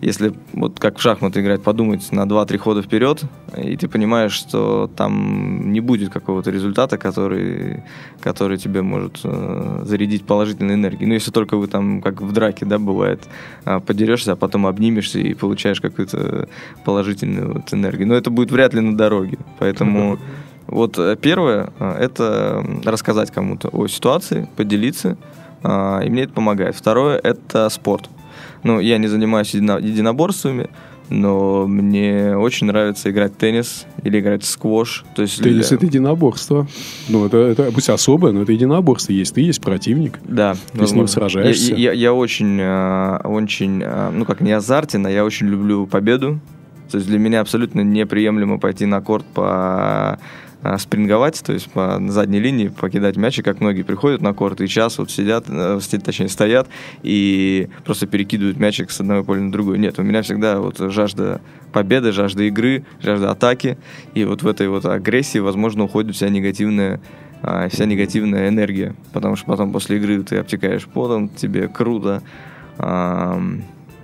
если 0.00 0.32
вот 0.52 0.80
как 0.80 0.98
в 0.98 1.02
шахматы 1.02 1.40
играть, 1.40 1.62
подумать 1.62 2.10
на 2.12 2.22
2-3 2.22 2.58
хода 2.58 2.82
вперед, 2.82 3.22
и 3.56 3.76
ты 3.76 3.88
понимаешь, 3.88 4.32
что 4.32 4.90
там 4.96 5.72
не 5.72 5.80
будет 5.80 6.10
какого-то 6.10 6.50
результата, 6.50 6.96
который, 6.96 7.82
который 8.20 8.56
тебе 8.56 8.82
может 8.82 9.20
э, 9.24 9.82
зарядить 9.84 10.24
положительной 10.24 10.74
энергией. 10.74 11.06
Ну, 11.06 11.14
если 11.14 11.30
только 11.30 11.56
вы 11.56 11.66
там, 11.66 12.00
как 12.00 12.22
в 12.22 12.32
драке, 12.32 12.64
да, 12.64 12.78
бывает, 12.78 13.20
э, 13.66 13.80
подерешься, 13.80 14.32
а 14.32 14.36
потом 14.36 14.66
обнимешься 14.66 15.18
и 15.18 15.34
получаешь 15.34 15.80
какую-то 15.80 16.48
положительную 16.84 17.54
вот 17.54 17.74
энергию. 17.74 18.08
Но 18.08 18.14
это 18.14 18.30
будет 18.30 18.50
вряд 18.50 18.74
ли 18.74 18.80
на 18.80 18.96
дороге. 18.96 19.38
Поэтому 19.58 20.18
вот 20.66 20.98
э, 20.98 21.16
первое 21.20 21.70
э,– 21.78 21.96
это 22.00 22.64
рассказать 22.84 23.30
кому-то 23.30 23.68
о 23.68 23.88
ситуации, 23.88 24.48
поделиться, 24.56 25.16
э, 25.62 26.06
и 26.06 26.10
мне 26.10 26.22
это 26.22 26.32
помогает. 26.32 26.76
Второе– 26.76 27.18
это 27.22 27.68
спорт. 27.68 28.08
Ну, 28.62 28.80
я 28.80 28.98
не 28.98 29.06
занимаюсь 29.06 29.54
единоборствами, 29.54 30.68
но 31.08 31.66
мне 31.66 32.36
очень 32.36 32.68
нравится 32.68 33.10
играть 33.10 33.32
в 33.32 33.36
теннис 33.36 33.86
или 34.04 34.20
играть 34.20 34.44
в 34.44 34.46
сквош. 34.46 35.04
То 35.14 35.22
есть 35.22 35.42
теннис 35.42 35.68
для... 35.68 35.76
это 35.76 35.86
единоборство. 35.86 36.68
Ну, 37.08 37.26
это, 37.26 37.38
это 37.38 37.72
пусть 37.72 37.88
особое, 37.88 38.32
но 38.32 38.42
это 38.42 38.52
единоборство. 38.52 39.12
Есть 39.12 39.34
ты, 39.34 39.40
есть 39.40 39.60
противник. 39.60 40.20
Да. 40.24 40.56
Ты 40.72 40.86
с 40.86 40.92
ним 40.92 41.08
сражаешься. 41.08 41.74
Я, 41.74 41.92
я, 41.92 41.92
я 41.92 42.14
очень, 42.14 42.62
очень, 42.62 43.84
ну 44.12 44.24
как 44.24 44.40
не 44.40 44.52
азартен, 44.52 45.04
а 45.06 45.10
я 45.10 45.24
очень 45.24 45.48
люблю 45.48 45.86
победу. 45.86 46.40
То 46.90 46.96
есть 46.98 47.08
для 47.08 47.18
меня 47.18 47.40
абсолютно 47.40 47.82
неприемлемо 47.82 48.58
пойти 48.58 48.84
на 48.86 49.00
корт 49.00 49.24
по 49.26 50.18
спринговать, 50.78 51.42
то 51.42 51.52
есть 51.52 51.70
по 51.70 52.00
задней 52.08 52.40
линии 52.40 52.68
покидать 52.68 53.16
мячи, 53.16 53.42
как 53.42 53.60
многие 53.60 53.82
приходят 53.82 54.20
на 54.20 54.34
корт 54.34 54.60
и 54.60 54.68
час 54.68 54.98
вот 54.98 55.10
сидят, 55.10 55.46
э, 55.48 55.78
точнее 56.04 56.28
стоят 56.28 56.68
и 57.02 57.68
просто 57.84 58.06
перекидывают 58.06 58.58
мячик 58.58 58.90
с 58.90 59.00
одного 59.00 59.24
поля 59.24 59.40
на 59.40 59.52
другое. 59.52 59.78
Нет, 59.78 59.98
у 59.98 60.02
меня 60.02 60.22
всегда 60.22 60.60
вот 60.60 60.78
жажда 60.78 61.40
победы, 61.72 62.12
жажда 62.12 62.42
игры, 62.44 62.84
жажда 63.02 63.30
атаки, 63.30 63.78
и 64.14 64.24
вот 64.24 64.42
в 64.42 64.46
этой 64.46 64.68
вот 64.68 64.84
агрессии, 64.84 65.38
возможно, 65.38 65.84
уходит 65.84 66.14
вся 66.14 66.28
негативная 66.28 67.00
а, 67.42 67.70
вся 67.70 67.86
негативная 67.86 68.48
энергия, 68.48 68.94
потому 69.14 69.36
что 69.36 69.46
потом 69.46 69.72
после 69.72 69.96
игры 69.96 70.22
ты 70.22 70.36
обтекаешь 70.36 70.86
потом, 70.86 71.30
тебе 71.30 71.68
круто, 71.68 72.22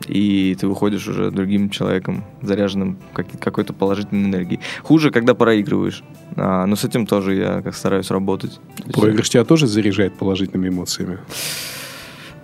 и 0.06 0.56
ты 0.58 0.66
выходишь 0.66 1.06
уже 1.08 1.30
другим 1.30 1.70
человеком, 1.70 2.24
заряженным 2.42 2.98
какой-то 3.12 3.72
положительной 3.72 4.28
энергией. 4.28 4.60
Хуже, 4.82 5.10
когда 5.10 5.34
проигрываешь. 5.34 6.02
А, 6.36 6.66
но 6.66 6.76
с 6.76 6.84
этим 6.84 7.06
тоже 7.06 7.34
я 7.34 7.62
как 7.62 7.74
стараюсь 7.74 8.10
работать. 8.10 8.60
Проигрыш 8.92 9.30
тебя 9.30 9.44
тоже 9.44 9.66
заряжает 9.66 10.14
положительными 10.14 10.68
эмоциями? 10.68 11.18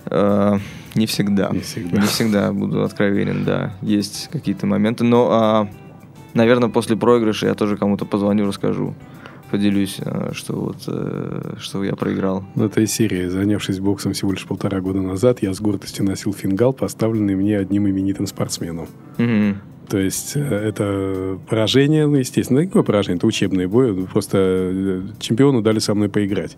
А, 0.05 0.59
не 0.95 1.05
всегда. 1.05 1.49
Не 1.49 1.59
всегда. 1.59 2.01
Не 2.01 2.07
всегда, 2.07 2.53
буду 2.53 2.83
откровенен, 2.83 3.43
да. 3.43 3.73
Есть 3.81 4.29
какие-то 4.31 4.67
моменты. 4.67 5.03
Но, 5.03 5.29
а, 5.31 5.69
наверное, 6.33 6.69
после 6.69 6.95
проигрыша 6.95 7.47
я 7.47 7.55
тоже 7.55 7.77
кому-то 7.77 8.05
позвоню, 8.05 8.45
расскажу 8.45 8.95
поделюсь, 9.53 9.97
э, 9.99 10.31
что 10.33 10.53
вот 10.55 10.77
э, 10.87 11.57
что 11.59 11.83
я 11.83 11.95
проиграл. 11.95 12.43
В 12.55 12.63
этой 12.63 12.87
серии, 12.87 13.27
занявшись 13.27 13.79
боксом 13.79 14.13
всего 14.13 14.31
лишь 14.31 14.47
полтора 14.47 14.81
года 14.81 14.99
назад, 14.99 15.43
я 15.43 15.53
с 15.53 15.61
гордостью 15.61 16.05
носил 16.05 16.33
фингал, 16.33 16.73
поставленный 16.73 17.35
мне 17.35 17.59
одним 17.59 17.87
именитым 17.87 18.25
спортсменом. 18.25 18.87
Угу. 19.19 19.57
То 19.89 19.99
есть 19.99 20.31
э, 20.35 20.39
это 20.39 21.37
поражение, 21.47 22.07
ну, 22.07 22.15
естественно, 22.15 22.65
какое 22.65 22.81
поражение? 22.81 23.17
Это 23.17 23.27
учебный 23.27 23.67
бой. 23.67 24.07
Просто 24.11 25.03
чемпиону 25.19 25.61
дали 25.61 25.77
со 25.77 25.93
мной 25.93 26.09
поиграть 26.09 26.57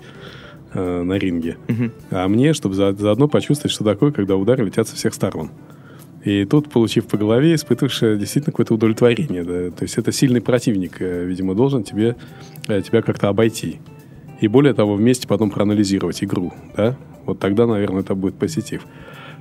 э, 0.74 1.04
на 1.04 1.18
ринге. 1.18 1.58
Угу. 1.68 1.92
А 2.12 2.30
мне, 2.30 2.54
чтобы 2.54 2.76
за, 2.76 2.94
заодно 2.94 3.28
почувствовать, 3.28 3.74
что 3.74 3.84
такое, 3.84 4.14
когда 4.14 4.38
удары 4.38 4.64
летят 4.64 4.88
со 4.88 4.96
всех 4.96 5.14
сторон. 5.14 5.52
И 6.26 6.44
тут, 6.46 6.70
получив 6.72 7.06
по 7.06 7.18
голове, 7.18 7.54
испытываешь 7.54 8.00
действительно 8.20 8.52
какое-то 8.52 8.74
удовлетворение. 8.74 9.44
Да? 9.44 9.70
То 9.70 9.84
есть 9.84 9.98
это 9.98 10.12
сильный 10.12 10.42
противник, 10.42 11.00
э, 11.00 11.24
видимо, 11.24 11.54
должен 11.54 11.84
тебе, 11.84 12.16
э, 12.68 12.82
тебя 12.82 13.04
как-то 13.04 13.30
обойти. 13.30 13.80
И 14.42 14.48
более 14.48 14.74
того, 14.74 14.96
вместе 14.96 15.28
потом 15.28 15.52
проанализировать 15.52 16.24
игру. 16.24 16.52
Да? 16.76 16.98
Вот 17.26 17.38
тогда, 17.38 17.68
наверное, 17.68 18.02
это 18.02 18.16
будет 18.16 18.36
позитив. 18.36 18.82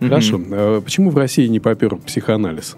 Mm-hmm. 0.01 0.09
Хорошо. 0.09 0.40
А 0.51 0.81
почему 0.83 1.11
в 1.11 1.16
России 1.16 1.47
не 1.47 1.59
попер 1.59 1.97
психоанализ? 1.97 2.77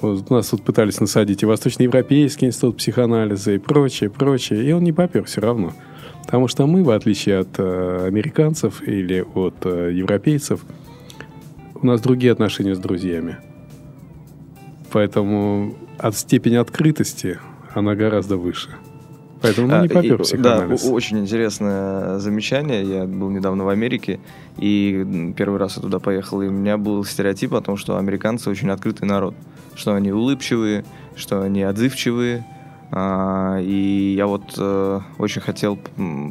Вот 0.00 0.30
у 0.30 0.34
нас 0.34 0.48
тут 0.48 0.62
пытались 0.62 1.00
насадить 1.00 1.42
и 1.42 1.46
Восточноевропейский 1.46 2.46
институт 2.46 2.76
психоанализа 2.76 3.52
и 3.52 3.58
прочее, 3.58 4.08
прочее. 4.08 4.64
И 4.64 4.72
он 4.72 4.84
не 4.84 4.92
попер 4.92 5.24
все 5.24 5.40
равно. 5.40 5.72
Потому 6.24 6.46
что 6.46 6.66
мы, 6.66 6.84
в 6.84 6.90
отличие 6.90 7.38
от 7.38 7.58
э, 7.58 8.06
американцев 8.06 8.86
или 8.86 9.24
от 9.34 9.56
э, 9.64 9.90
европейцев, 9.92 10.64
у 11.82 11.86
нас 11.86 12.00
другие 12.00 12.32
отношения 12.32 12.74
с 12.74 12.78
друзьями. 12.78 13.38
Поэтому 14.92 15.74
от 15.98 16.16
степени 16.16 16.56
открытости 16.56 17.38
она 17.74 17.94
гораздо 17.94 18.36
выше. 18.36 18.70
Поэтому 19.42 19.68
ну, 19.68 19.82
не 19.82 19.88
попер 19.88 20.18
психоанализ. 20.18 20.82
Да, 20.82 20.90
очень 20.90 21.20
интересное 21.20 22.18
замечание. 22.18 22.82
Я 22.82 23.04
был 23.04 23.30
недавно 23.30 23.64
в 23.64 23.70
Америке, 23.70 24.20
и 24.58 25.32
первый 25.36 25.58
раз 25.58 25.76
я 25.76 25.82
туда 25.82 25.98
поехал, 25.98 26.42
и 26.42 26.48
у 26.48 26.50
меня 26.50 26.76
был 26.76 27.04
стереотип 27.04 27.54
о 27.54 27.62
том, 27.62 27.76
что 27.78 27.96
американцы 27.96 28.50
очень 28.50 28.68
открытый 28.68 29.08
народ. 29.08 29.34
Что 29.74 29.94
они 29.94 30.12
улыбчивые, 30.12 30.84
что 31.16 31.40
они 31.40 31.62
отзывчивые. 31.62 32.44
А, 32.92 33.58
и 33.60 34.14
я 34.16 34.26
вот 34.26 34.42
э, 34.58 35.00
очень 35.16 35.40
хотел 35.40 35.78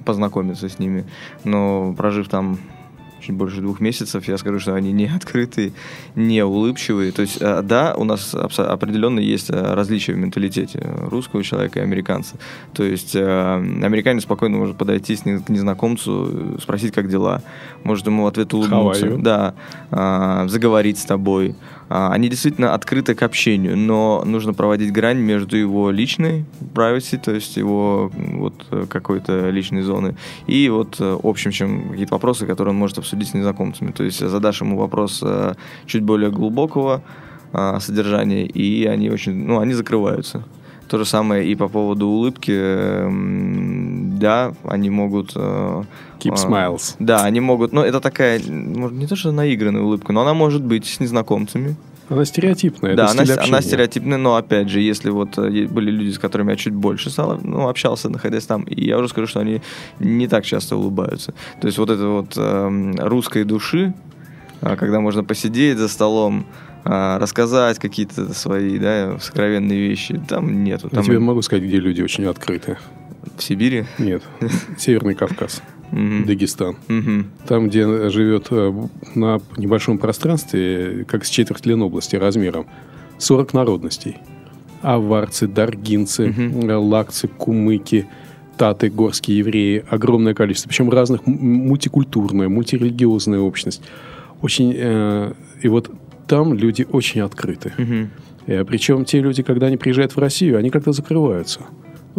познакомиться 0.05 0.69
с 0.69 0.77
ними. 0.77 1.05
Но 1.43 1.95
прожив 1.97 2.27
там 2.29 2.59
чуть 3.21 3.35
больше 3.35 3.61
двух 3.61 3.79
месяцев, 3.79 4.27
я 4.27 4.37
скажу, 4.37 4.59
что 4.59 4.73
они 4.73 4.91
не 4.91 5.07
открытые, 5.07 5.73
не 6.15 6.43
улыбчивые. 6.43 7.11
То 7.11 7.21
есть, 7.21 7.37
э, 7.39 7.61
да, 7.63 7.93
у 7.95 8.03
нас 8.03 8.33
определенно 8.33 9.19
есть 9.19 9.49
э, 9.49 9.73
различия 9.73 10.13
в 10.13 10.17
менталитете 10.17 10.81
русского 11.09 11.43
человека 11.43 11.79
и 11.79 11.83
американца. 11.83 12.37
То 12.73 12.83
есть, 12.83 13.15
э, 13.15 13.21
американец 13.23 14.23
спокойно 14.23 14.57
может 14.57 14.77
подойти 14.77 15.15
к 15.15 15.49
незнакомцу, 15.49 16.57
спросить, 16.61 16.93
как 16.93 17.09
дела. 17.09 17.41
Может 17.83 18.07
ему 18.07 18.23
в 18.23 18.27
ответ 18.27 18.53
улыбнуться. 18.53 19.17
Да, 19.17 19.53
заговорить 20.47 20.99
с 20.99 21.05
тобой. 21.05 21.55
А, 21.89 22.11
они 22.13 22.29
действительно 22.29 22.73
открыты 22.73 23.15
к 23.15 23.23
общению, 23.23 23.75
но 23.75 24.23
нужно 24.25 24.53
проводить 24.53 24.91
грань 24.91 25.17
между 25.17 25.57
его 25.57 25.89
личной 25.89 26.45
privacy, 26.73 27.19
то 27.19 27.33
есть 27.33 27.57
его 27.57 28.11
вот 28.13 28.53
какой-то 28.89 29.49
личной 29.49 29.81
зоны, 29.81 30.15
и 30.47 30.69
вот 30.69 30.97
общим, 30.99 31.51
чем 31.51 31.89
какие-то 31.89 32.13
вопросы, 32.13 32.45
которые 32.45 32.73
он 32.73 32.77
может 32.77 32.99
обсудить 32.99 33.29
с 33.29 33.33
незнакомцами. 33.33 33.91
То 33.91 34.03
есть 34.03 34.19
задашь 34.19 34.61
ему 34.61 34.77
вопрос 34.77 35.21
э, 35.23 35.55
чуть 35.85 36.03
более 36.03 36.31
глубокого 36.31 37.01
э, 37.53 37.77
содержания, 37.81 38.45
и 38.45 38.85
они 38.85 39.09
очень, 39.09 39.33
ну, 39.33 39.59
они 39.59 39.73
закрываются. 39.73 40.43
То 40.89 40.97
же 40.97 41.05
самое 41.05 41.45
и 41.45 41.55
по 41.55 41.67
поводу 41.67 42.07
улыбки. 42.07 42.57
Да, 44.19 44.53
они 44.63 44.89
могут... 44.89 45.33
Э, 45.35 45.83
Keep 46.19 46.35
smiles. 46.35 46.95
Да, 46.99 47.23
они 47.23 47.39
могут... 47.39 47.73
Ну, 47.73 47.81
это 47.81 48.01
такая, 48.01 48.41
может, 48.49 48.97
не 48.97 49.05
то, 49.07 49.15
что 49.15 49.31
наигранная 49.31 49.83
улыбка, 49.83 50.13
но 50.13 50.21
она 50.21 50.33
может 50.33 50.63
быть 50.63 50.85
с 50.85 50.99
незнакомцами. 50.99 51.75
Она 52.09 52.25
стереотипная. 52.25 52.95
Да, 52.95 53.11
она, 53.11 53.23
она 53.37 53.61
стереотипная, 53.61 54.17
но 54.17 54.35
опять 54.35 54.67
же, 54.67 54.81
если 54.81 55.11
вот 55.11 55.37
э, 55.37 55.67
были 55.67 55.91
люди, 55.91 56.11
с 56.11 56.17
которыми 56.17 56.51
я 56.51 56.55
чуть 56.55 56.73
больше 56.73 57.11
стал, 57.11 57.39
ну, 57.43 57.67
общался, 57.69 58.09
находясь 58.09 58.45
там, 58.45 58.63
и 58.63 58.83
я 58.83 58.97
уже 58.97 59.09
скажу, 59.09 59.27
что 59.27 59.41
они 59.41 59.61
не 59.99 60.27
так 60.27 60.43
часто 60.43 60.75
улыбаются. 60.75 61.33
То 61.61 61.67
есть 61.67 61.77
вот 61.77 61.91
это 61.91 62.07
вот 62.07 62.33
э, 62.35 62.93
русской 62.97 63.43
души, 63.43 63.93
э, 64.61 64.75
когда 64.75 64.99
можно 64.99 65.23
посидеть 65.23 65.77
за 65.77 65.87
столом, 65.87 66.47
э, 66.47 66.68
рассказать 66.83 67.79
какие-то 67.79 68.33
свои, 68.33 68.79
да, 68.79 69.17
сокровенные 69.19 69.89
вещи, 69.89 70.19
там 70.27 70.63
нету. 70.63 70.89
Там 70.89 70.99
я 70.99 71.05
тебе 71.05 71.19
могу 71.19 71.41
сказать, 71.41 71.63
где 71.63 71.79
люди 71.79 72.01
очень 72.01 72.25
открыты. 72.25 72.77
В 73.37 73.43
Сибири? 73.43 73.85
Нет, 73.97 74.23
Северный 74.77 75.15
Кавказ. 75.15 75.61
Дагестан. 75.91 76.77
Там, 77.47 77.67
где 77.67 78.09
живет 78.09 78.47
э, 78.51 78.73
на 79.15 79.41
небольшом 79.57 79.97
пространстве, 79.97 81.05
как 81.07 81.25
с 81.25 81.29
четверть 81.29 81.65
Ленобласти 81.65 82.15
размером, 82.15 82.67
40 83.17 83.53
народностей. 83.53 84.17
Аварцы, 84.81 85.47
даргинцы, 85.47 86.29
угу. 86.29 86.79
лакцы, 86.81 87.27
кумыки, 87.27 88.07
таты, 88.57 88.89
горские 88.89 89.39
евреи. 89.39 89.83
Огромное 89.89 90.33
количество. 90.33 90.69
Причем 90.69 90.89
разных, 90.89 91.25
мультикультурная, 91.25 92.49
мультирелигиозная 92.49 93.39
общность. 93.39 93.81
Очень... 94.41 94.73
Э, 94.75 95.33
и 95.61 95.67
вот 95.67 95.91
там 96.29 96.53
люди 96.53 96.87
очень 96.89 97.21
открыты. 97.21 97.73
Угу. 97.77 98.65
Причем 98.65 99.03
те 99.03 99.19
люди, 99.19 99.43
когда 99.43 99.67
они 99.67 99.77
приезжают 99.77 100.15
в 100.15 100.19
Россию, 100.19 100.57
они 100.57 100.69
как-то 100.69 100.91
закрываются 100.91 101.65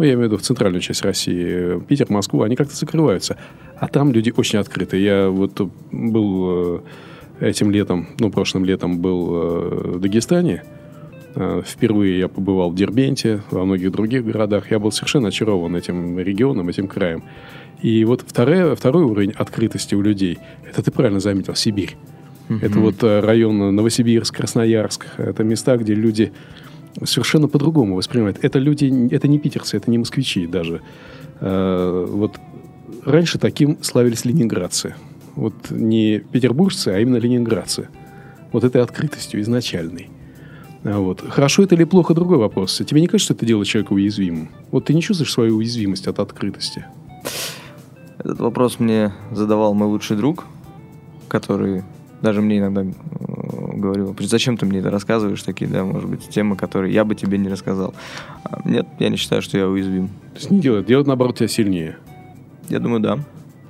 ну, 0.01 0.05
я 0.05 0.13
имею 0.13 0.29
в 0.29 0.31
виду 0.31 0.37
в 0.37 0.41
центральную 0.41 0.81
часть 0.81 1.03
России, 1.03 1.79
Питер, 1.81 2.07
Москву, 2.09 2.41
они 2.41 2.55
как-то 2.55 2.75
закрываются. 2.75 3.37
А 3.77 3.87
там 3.87 4.11
люди 4.11 4.33
очень 4.35 4.57
открыты. 4.57 4.97
Я 4.97 5.29
вот 5.29 5.59
был 5.91 6.81
э, 7.39 7.49
этим 7.49 7.69
летом, 7.69 8.07
ну, 8.19 8.31
прошлым 8.31 8.65
летом 8.65 8.99
был 8.99 9.35
э, 9.35 9.97
в 9.97 9.99
Дагестане. 9.99 10.63
Э, 11.35 11.61
впервые 11.63 12.17
я 12.19 12.27
побывал 12.27 12.71
в 12.71 12.75
Дербенте, 12.75 13.41
во 13.51 13.63
многих 13.65 13.91
других 13.91 14.25
городах. 14.25 14.71
Я 14.71 14.79
был 14.79 14.91
совершенно 14.91 15.27
очарован 15.27 15.75
этим 15.75 16.17
регионом, 16.17 16.69
этим 16.69 16.87
краем. 16.87 17.23
И 17.81 18.03
вот 18.05 18.23
вторая, 18.25 18.75
второй 18.75 19.03
уровень 19.03 19.33
открытости 19.37 19.95
у 19.95 20.01
людей, 20.01 20.39
это 20.67 20.81
ты 20.81 20.89
правильно 20.89 21.19
заметил, 21.19 21.53
Сибирь. 21.53 21.95
Это 22.59 22.79
вот 22.79 23.03
э, 23.03 23.19
район 23.19 23.75
Новосибирск, 23.75 24.35
Красноярск. 24.35 25.05
Это 25.17 25.43
места, 25.43 25.77
где 25.77 25.93
люди 25.93 26.31
совершенно 27.03 27.47
по-другому 27.47 27.95
воспринимают. 27.95 28.39
Это 28.41 28.59
люди, 28.59 29.13
это 29.13 29.27
не 29.27 29.39
питерцы, 29.39 29.77
это 29.77 29.89
не 29.89 29.97
москвичи 29.97 30.47
даже. 30.47 30.81
Э, 31.39 32.05
вот 32.09 32.39
раньше 33.05 33.37
таким 33.37 33.77
славились 33.81 34.25
ленинградцы. 34.25 34.95
Вот 35.35 35.53
не 35.69 36.19
петербуржцы, 36.19 36.89
а 36.89 36.99
именно 36.99 37.17
ленинградцы. 37.17 37.87
Вот 38.51 38.63
этой 38.63 38.81
открытостью 38.81 39.41
изначальной. 39.41 40.09
А 40.83 40.99
вот. 40.99 41.21
Хорошо 41.21 41.63
это 41.63 41.75
или 41.75 41.83
плохо, 41.83 42.13
другой 42.13 42.37
вопрос. 42.37 42.81
Тебе 42.85 43.01
не 43.01 43.07
кажется, 43.07 43.33
что 43.33 43.33
это 43.33 43.45
делает 43.45 43.67
человека 43.67 43.93
уязвимым? 43.93 44.49
Вот 44.71 44.85
ты 44.85 44.93
не 44.93 45.01
чувствуешь 45.01 45.31
свою 45.31 45.57
уязвимость 45.57 46.07
от 46.07 46.19
открытости? 46.19 46.85
Этот 48.17 48.39
вопрос 48.39 48.79
мне 48.79 49.13
задавал 49.31 49.73
мой 49.73 49.87
лучший 49.87 50.17
друг, 50.17 50.45
который 51.27 51.83
даже 52.21 52.41
мне 52.41 52.59
иногда 52.59 52.83
э, 52.83 52.91
говорил, 53.75 54.15
зачем 54.19 54.57
ты 54.57 54.65
мне 54.65 54.79
это 54.79 54.91
рассказываешь, 54.91 55.41
такие, 55.43 55.69
да, 55.69 55.83
может 55.83 56.09
быть, 56.09 56.29
темы, 56.29 56.55
которые 56.55 56.93
я 56.93 57.03
бы 57.03 57.15
тебе 57.15 57.37
не 57.37 57.49
рассказал. 57.49 57.93
А 58.43 58.61
нет, 58.65 58.87
я 58.99 59.09
не 59.09 59.17
считаю, 59.17 59.41
что 59.41 59.57
я 59.57 59.67
уязвим. 59.67 60.07
То 60.07 60.35
есть 60.35 60.51
не 60.51 60.59
делает, 60.59 60.85
делает, 60.85 61.07
наоборот, 61.07 61.37
тебя 61.37 61.47
сильнее. 61.47 61.97
Я 62.69 62.79
думаю, 62.79 63.01
да. 63.01 63.19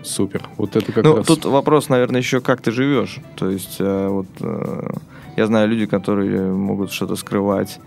Супер. 0.03 0.43
Вот 0.57 0.75
это 0.75 0.91
как 0.91 1.03
ну, 1.03 1.17
раз... 1.17 1.27
тут 1.27 1.45
вопрос, 1.45 1.89
наверное, 1.89 2.21
еще 2.21 2.41
как 2.41 2.61
ты 2.61 2.71
живешь. 2.71 3.19
То 3.35 3.49
есть, 3.49 3.77
э, 3.79 4.07
вот 4.07 4.27
э, 4.39 4.89
я 5.37 5.45
знаю 5.47 5.69
люди, 5.69 5.85
которые 5.85 6.51
могут 6.51 6.91
что-то 6.91 7.15
скрывать, 7.15 7.79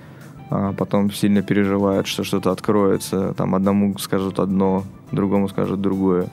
а 0.51 0.73
потом 0.73 1.11
сильно 1.13 1.43
переживают, 1.43 2.07
что 2.07 2.25
что-то 2.25 2.51
откроется. 2.53 3.35
Там 3.35 3.55
одному 3.55 3.99
скажут 3.99 4.39
одно, 4.39 4.85
другому 5.11 5.49
скажут 5.49 5.81
другое. 5.81 6.29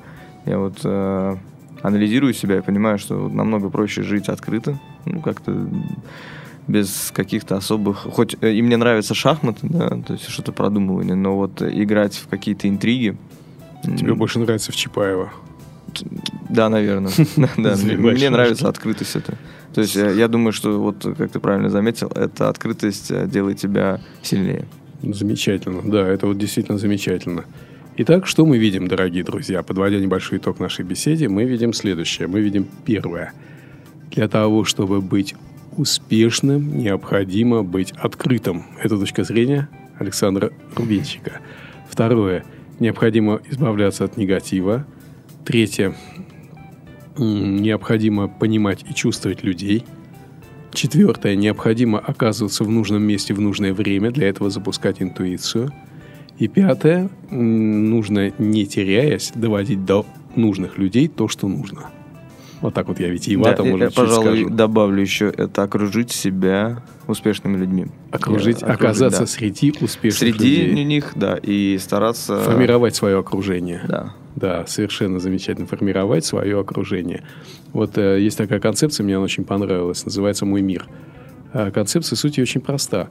Я 0.45 0.59
вот 0.59 0.79
э, 0.83 1.35
анализирую 1.81 2.33
себя 2.33 2.57
и 2.57 2.61
понимаю, 2.61 2.97
что 2.99 3.29
намного 3.29 3.69
проще 3.69 4.03
жить 4.03 4.29
открыто, 4.29 4.79
ну, 5.05 5.21
как-то 5.21 5.67
без 6.67 7.11
каких-то 7.13 7.57
особых... 7.57 7.97
Хоть 7.97 8.35
э, 8.41 8.53
и 8.53 8.61
мне 8.61 8.77
нравятся 8.77 9.13
шахматы, 9.13 9.67
да, 9.67 9.89
то 9.89 10.13
есть 10.13 10.29
что-то 10.29 10.51
продумывание, 10.51 11.15
но 11.15 11.35
вот 11.35 11.61
играть 11.61 12.15
в 12.15 12.27
какие-то 12.27 12.67
интриги... 12.67 13.17
Тебе 13.83 14.13
больше 14.13 14.39
нравится 14.39 14.71
в 14.71 14.75
Чапаева? 14.75 15.31
Да, 16.49 16.69
наверное. 16.69 17.11
да, 17.57 17.75
мне 17.75 18.29
нравится 18.29 18.69
открытость 18.69 19.15
это. 19.15 19.37
То 19.73 19.81
есть 19.81 19.95
э, 19.95 20.15
я 20.15 20.27
думаю, 20.27 20.53
что 20.53 20.79
вот, 20.79 21.03
как 21.17 21.31
ты 21.31 21.39
правильно 21.39 21.69
заметил, 21.69 22.11
эта 22.13 22.49
открытость 22.49 23.09
э, 23.09 23.27
делает 23.27 23.57
тебя 23.57 24.01
сильнее. 24.21 24.65
Замечательно, 25.01 25.81
да, 25.83 26.07
это 26.07 26.27
вот 26.27 26.37
действительно 26.37 26.77
замечательно. 26.77 27.45
Итак, 28.03 28.25
что 28.25 28.47
мы 28.47 28.57
видим, 28.57 28.87
дорогие 28.87 29.23
друзья? 29.23 29.61
Подводя 29.61 29.99
небольшой 29.99 30.39
итог 30.39 30.59
нашей 30.59 30.83
беседе, 30.83 31.29
мы 31.29 31.43
видим 31.45 31.71
следующее. 31.71 32.27
Мы 32.27 32.41
видим 32.41 32.65
первое. 32.83 33.31
Для 34.09 34.27
того, 34.27 34.63
чтобы 34.63 35.01
быть 35.01 35.35
успешным, 35.77 36.79
необходимо 36.79 37.61
быть 37.61 37.91
открытым. 37.91 38.65
Это 38.81 38.97
точка 38.97 39.23
зрения 39.23 39.69
Александра 39.99 40.51
Рубинчика. 40.75 41.41
Второе. 41.87 42.43
Необходимо 42.79 43.39
избавляться 43.51 44.03
от 44.05 44.17
негатива. 44.17 44.87
Третье. 45.45 45.93
Необходимо 47.19 48.27
понимать 48.27 48.83
и 48.89 48.95
чувствовать 48.95 49.43
людей. 49.43 49.85
Четвертое. 50.73 51.35
Необходимо 51.35 51.99
оказываться 51.99 52.63
в 52.63 52.69
нужном 52.71 53.03
месте 53.03 53.35
в 53.35 53.39
нужное 53.39 53.75
время. 53.75 54.09
Для 54.09 54.27
этого 54.27 54.49
запускать 54.49 55.03
интуицию– 55.03 55.71
и 56.41 56.47
пятое, 56.47 57.07
нужно, 57.29 58.33
не 58.39 58.65
теряясь, 58.65 59.31
доводить 59.35 59.85
до 59.85 60.07
нужных 60.35 60.79
людей 60.79 61.07
то, 61.07 61.27
что 61.27 61.47
нужно. 61.47 61.91
Вот 62.61 62.73
так 62.73 62.87
вот 62.87 62.99
я 62.99 63.09
витиевато, 63.09 63.61
да, 63.61 63.69
может, 63.69 63.91
я, 63.91 63.95
пожалуй, 63.95 64.39
скажу. 64.39 64.49
добавлю 64.49 65.01
еще, 65.01 65.27
это 65.27 65.61
окружить 65.61 66.11
себя 66.11 66.81
успешными 67.07 67.57
людьми. 67.57 67.87
Окружить, 68.09 68.61
я, 68.61 68.69
оказаться 68.69 69.21
да. 69.21 69.27
среди 69.27 69.71
успешных 69.81 70.13
среди 70.15 70.33
людей. 70.33 70.69
Среди 70.69 70.83
них, 70.83 71.11
да, 71.13 71.37
и 71.37 71.77
стараться... 71.79 72.39
Формировать 72.39 72.95
свое 72.95 73.19
окружение. 73.19 73.83
Да. 73.87 74.15
Да, 74.35 74.65
совершенно 74.65 75.19
замечательно. 75.19 75.67
Формировать 75.67 76.25
свое 76.25 76.59
окружение. 76.59 77.23
Вот 77.71 77.99
э, 77.99 78.19
есть 78.19 78.37
такая 78.37 78.59
концепция, 78.59 79.03
мне 79.03 79.15
она 79.15 79.25
очень 79.25 79.43
понравилась, 79.43 80.05
называется 80.05 80.47
«Мой 80.47 80.63
мир». 80.63 80.87
Э, 81.53 81.69
концепция, 81.69 82.15
суть 82.15 82.39
очень 82.39 82.61
проста. 82.61 83.09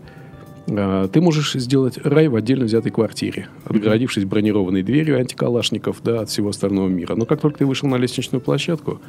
А, 0.77 1.09
ты 1.09 1.21
можешь 1.21 1.55
сделать 1.55 1.99
рай 1.99 2.29
в 2.29 2.37
отдельно 2.37 2.65
взятой 2.65 2.93
квартире, 2.93 3.49
отгородившись 3.65 4.25
бронированной 4.25 4.83
дверью 4.83 5.19
антикалашников 5.19 5.99
да, 6.03 6.21
от 6.21 6.31
всего 6.31 6.51
остального 6.51 6.89
мира. 6.89 7.15
Но 7.17 7.27
как 7.27 7.41
только 7.41 7.59
ты 7.59 7.67
вышел 7.67 7.89
на 7.89 7.97
лестничную 7.97 8.41
площадку, 8.41 9.01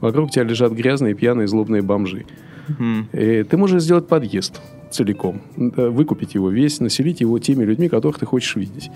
вокруг 0.00 0.30
тебя 0.30 0.44
лежат 0.44 0.72
грязные, 0.72 1.14
пьяные, 1.14 1.48
злобные 1.48 1.82
бомжи. 1.82 2.26
И 3.12 3.44
ты 3.48 3.56
можешь 3.56 3.82
сделать 3.82 4.06
подъезд 4.06 4.60
целиком, 4.90 5.42
выкупить 5.56 6.34
его 6.34 6.50
весь, 6.50 6.80
населить 6.80 7.20
его 7.20 7.38
теми 7.38 7.64
людьми, 7.64 7.88
которых 7.88 8.18
ты 8.18 8.26
хочешь 8.26 8.56
видеть. 8.56 8.90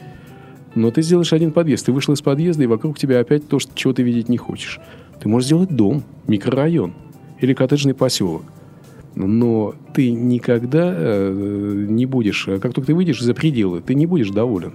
Но 0.74 0.90
ты 0.90 1.02
сделаешь 1.02 1.32
один 1.32 1.52
подъезд, 1.52 1.86
ты 1.86 1.92
вышел 1.92 2.14
из 2.14 2.22
подъезда, 2.22 2.62
и 2.62 2.66
вокруг 2.66 2.98
тебя 2.98 3.20
опять 3.20 3.46
то, 3.46 3.58
чего 3.74 3.92
ты 3.92 4.02
видеть 4.02 4.30
не 4.30 4.38
хочешь. 4.38 4.80
Ты 5.20 5.28
можешь 5.28 5.46
сделать 5.46 5.70
дом, 5.70 6.02
микрорайон 6.26 6.94
или 7.40 7.52
коттеджный 7.52 7.94
поселок– 7.94 8.42
но 9.14 9.74
ты 9.94 10.10
никогда 10.10 10.92
э, 10.94 11.86
не 11.88 12.06
будешь, 12.06 12.48
э, 12.48 12.58
как 12.58 12.74
только 12.74 12.88
ты 12.88 12.94
выйдешь 12.94 13.20
за 13.20 13.34
пределы, 13.34 13.80
ты 13.80 13.94
не 13.94 14.06
будешь 14.06 14.30
доволен. 14.30 14.74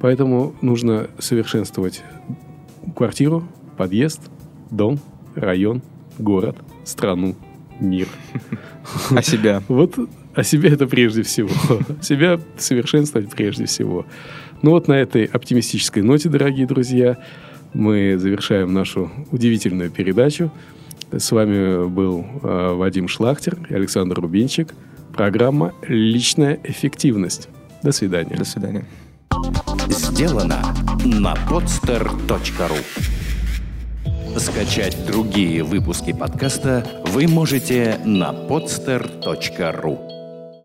Поэтому 0.00 0.54
нужно 0.62 1.08
совершенствовать 1.18 2.02
квартиру, 2.96 3.44
подъезд, 3.76 4.20
дом, 4.70 4.98
район, 5.34 5.82
город, 6.18 6.56
страну, 6.84 7.36
мир. 7.80 8.08
А 9.10 9.22
себя? 9.22 9.62
Вот 9.68 9.98
а 10.34 10.42
себя 10.44 10.70
это 10.70 10.86
прежде 10.86 11.22
всего. 11.22 11.50
Себя 12.00 12.40
совершенствовать 12.56 13.30
прежде 13.30 13.66
всего. 13.66 14.06
Ну 14.62 14.70
вот 14.70 14.88
на 14.88 14.94
этой 14.94 15.24
оптимистической 15.24 16.02
ноте, 16.02 16.28
дорогие 16.28 16.66
друзья, 16.66 17.18
мы 17.74 18.16
завершаем 18.18 18.72
нашу 18.72 19.10
удивительную 19.30 19.90
передачу. 19.90 20.50
С 21.12 21.30
вами 21.30 21.86
был 21.88 22.24
э, 22.42 22.72
Вадим 22.74 23.06
Шлахтер 23.06 23.58
и 23.68 23.74
Александр 23.74 24.20
Рубинчик. 24.20 24.74
Программа 25.12 25.74
«Личная 25.86 26.58
эффективность». 26.64 27.48
До 27.82 27.92
свидания. 27.92 28.36
До 28.36 28.44
свидания. 28.44 28.86
Сделано 29.88 30.62
на 31.04 31.34
podster.ru 31.34 32.78
Скачать 34.38 34.96
другие 35.06 35.62
выпуски 35.62 36.12
подкаста 36.14 36.86
вы 37.06 37.28
можете 37.28 37.98
на 38.04 38.32
podster.ru 38.32 40.11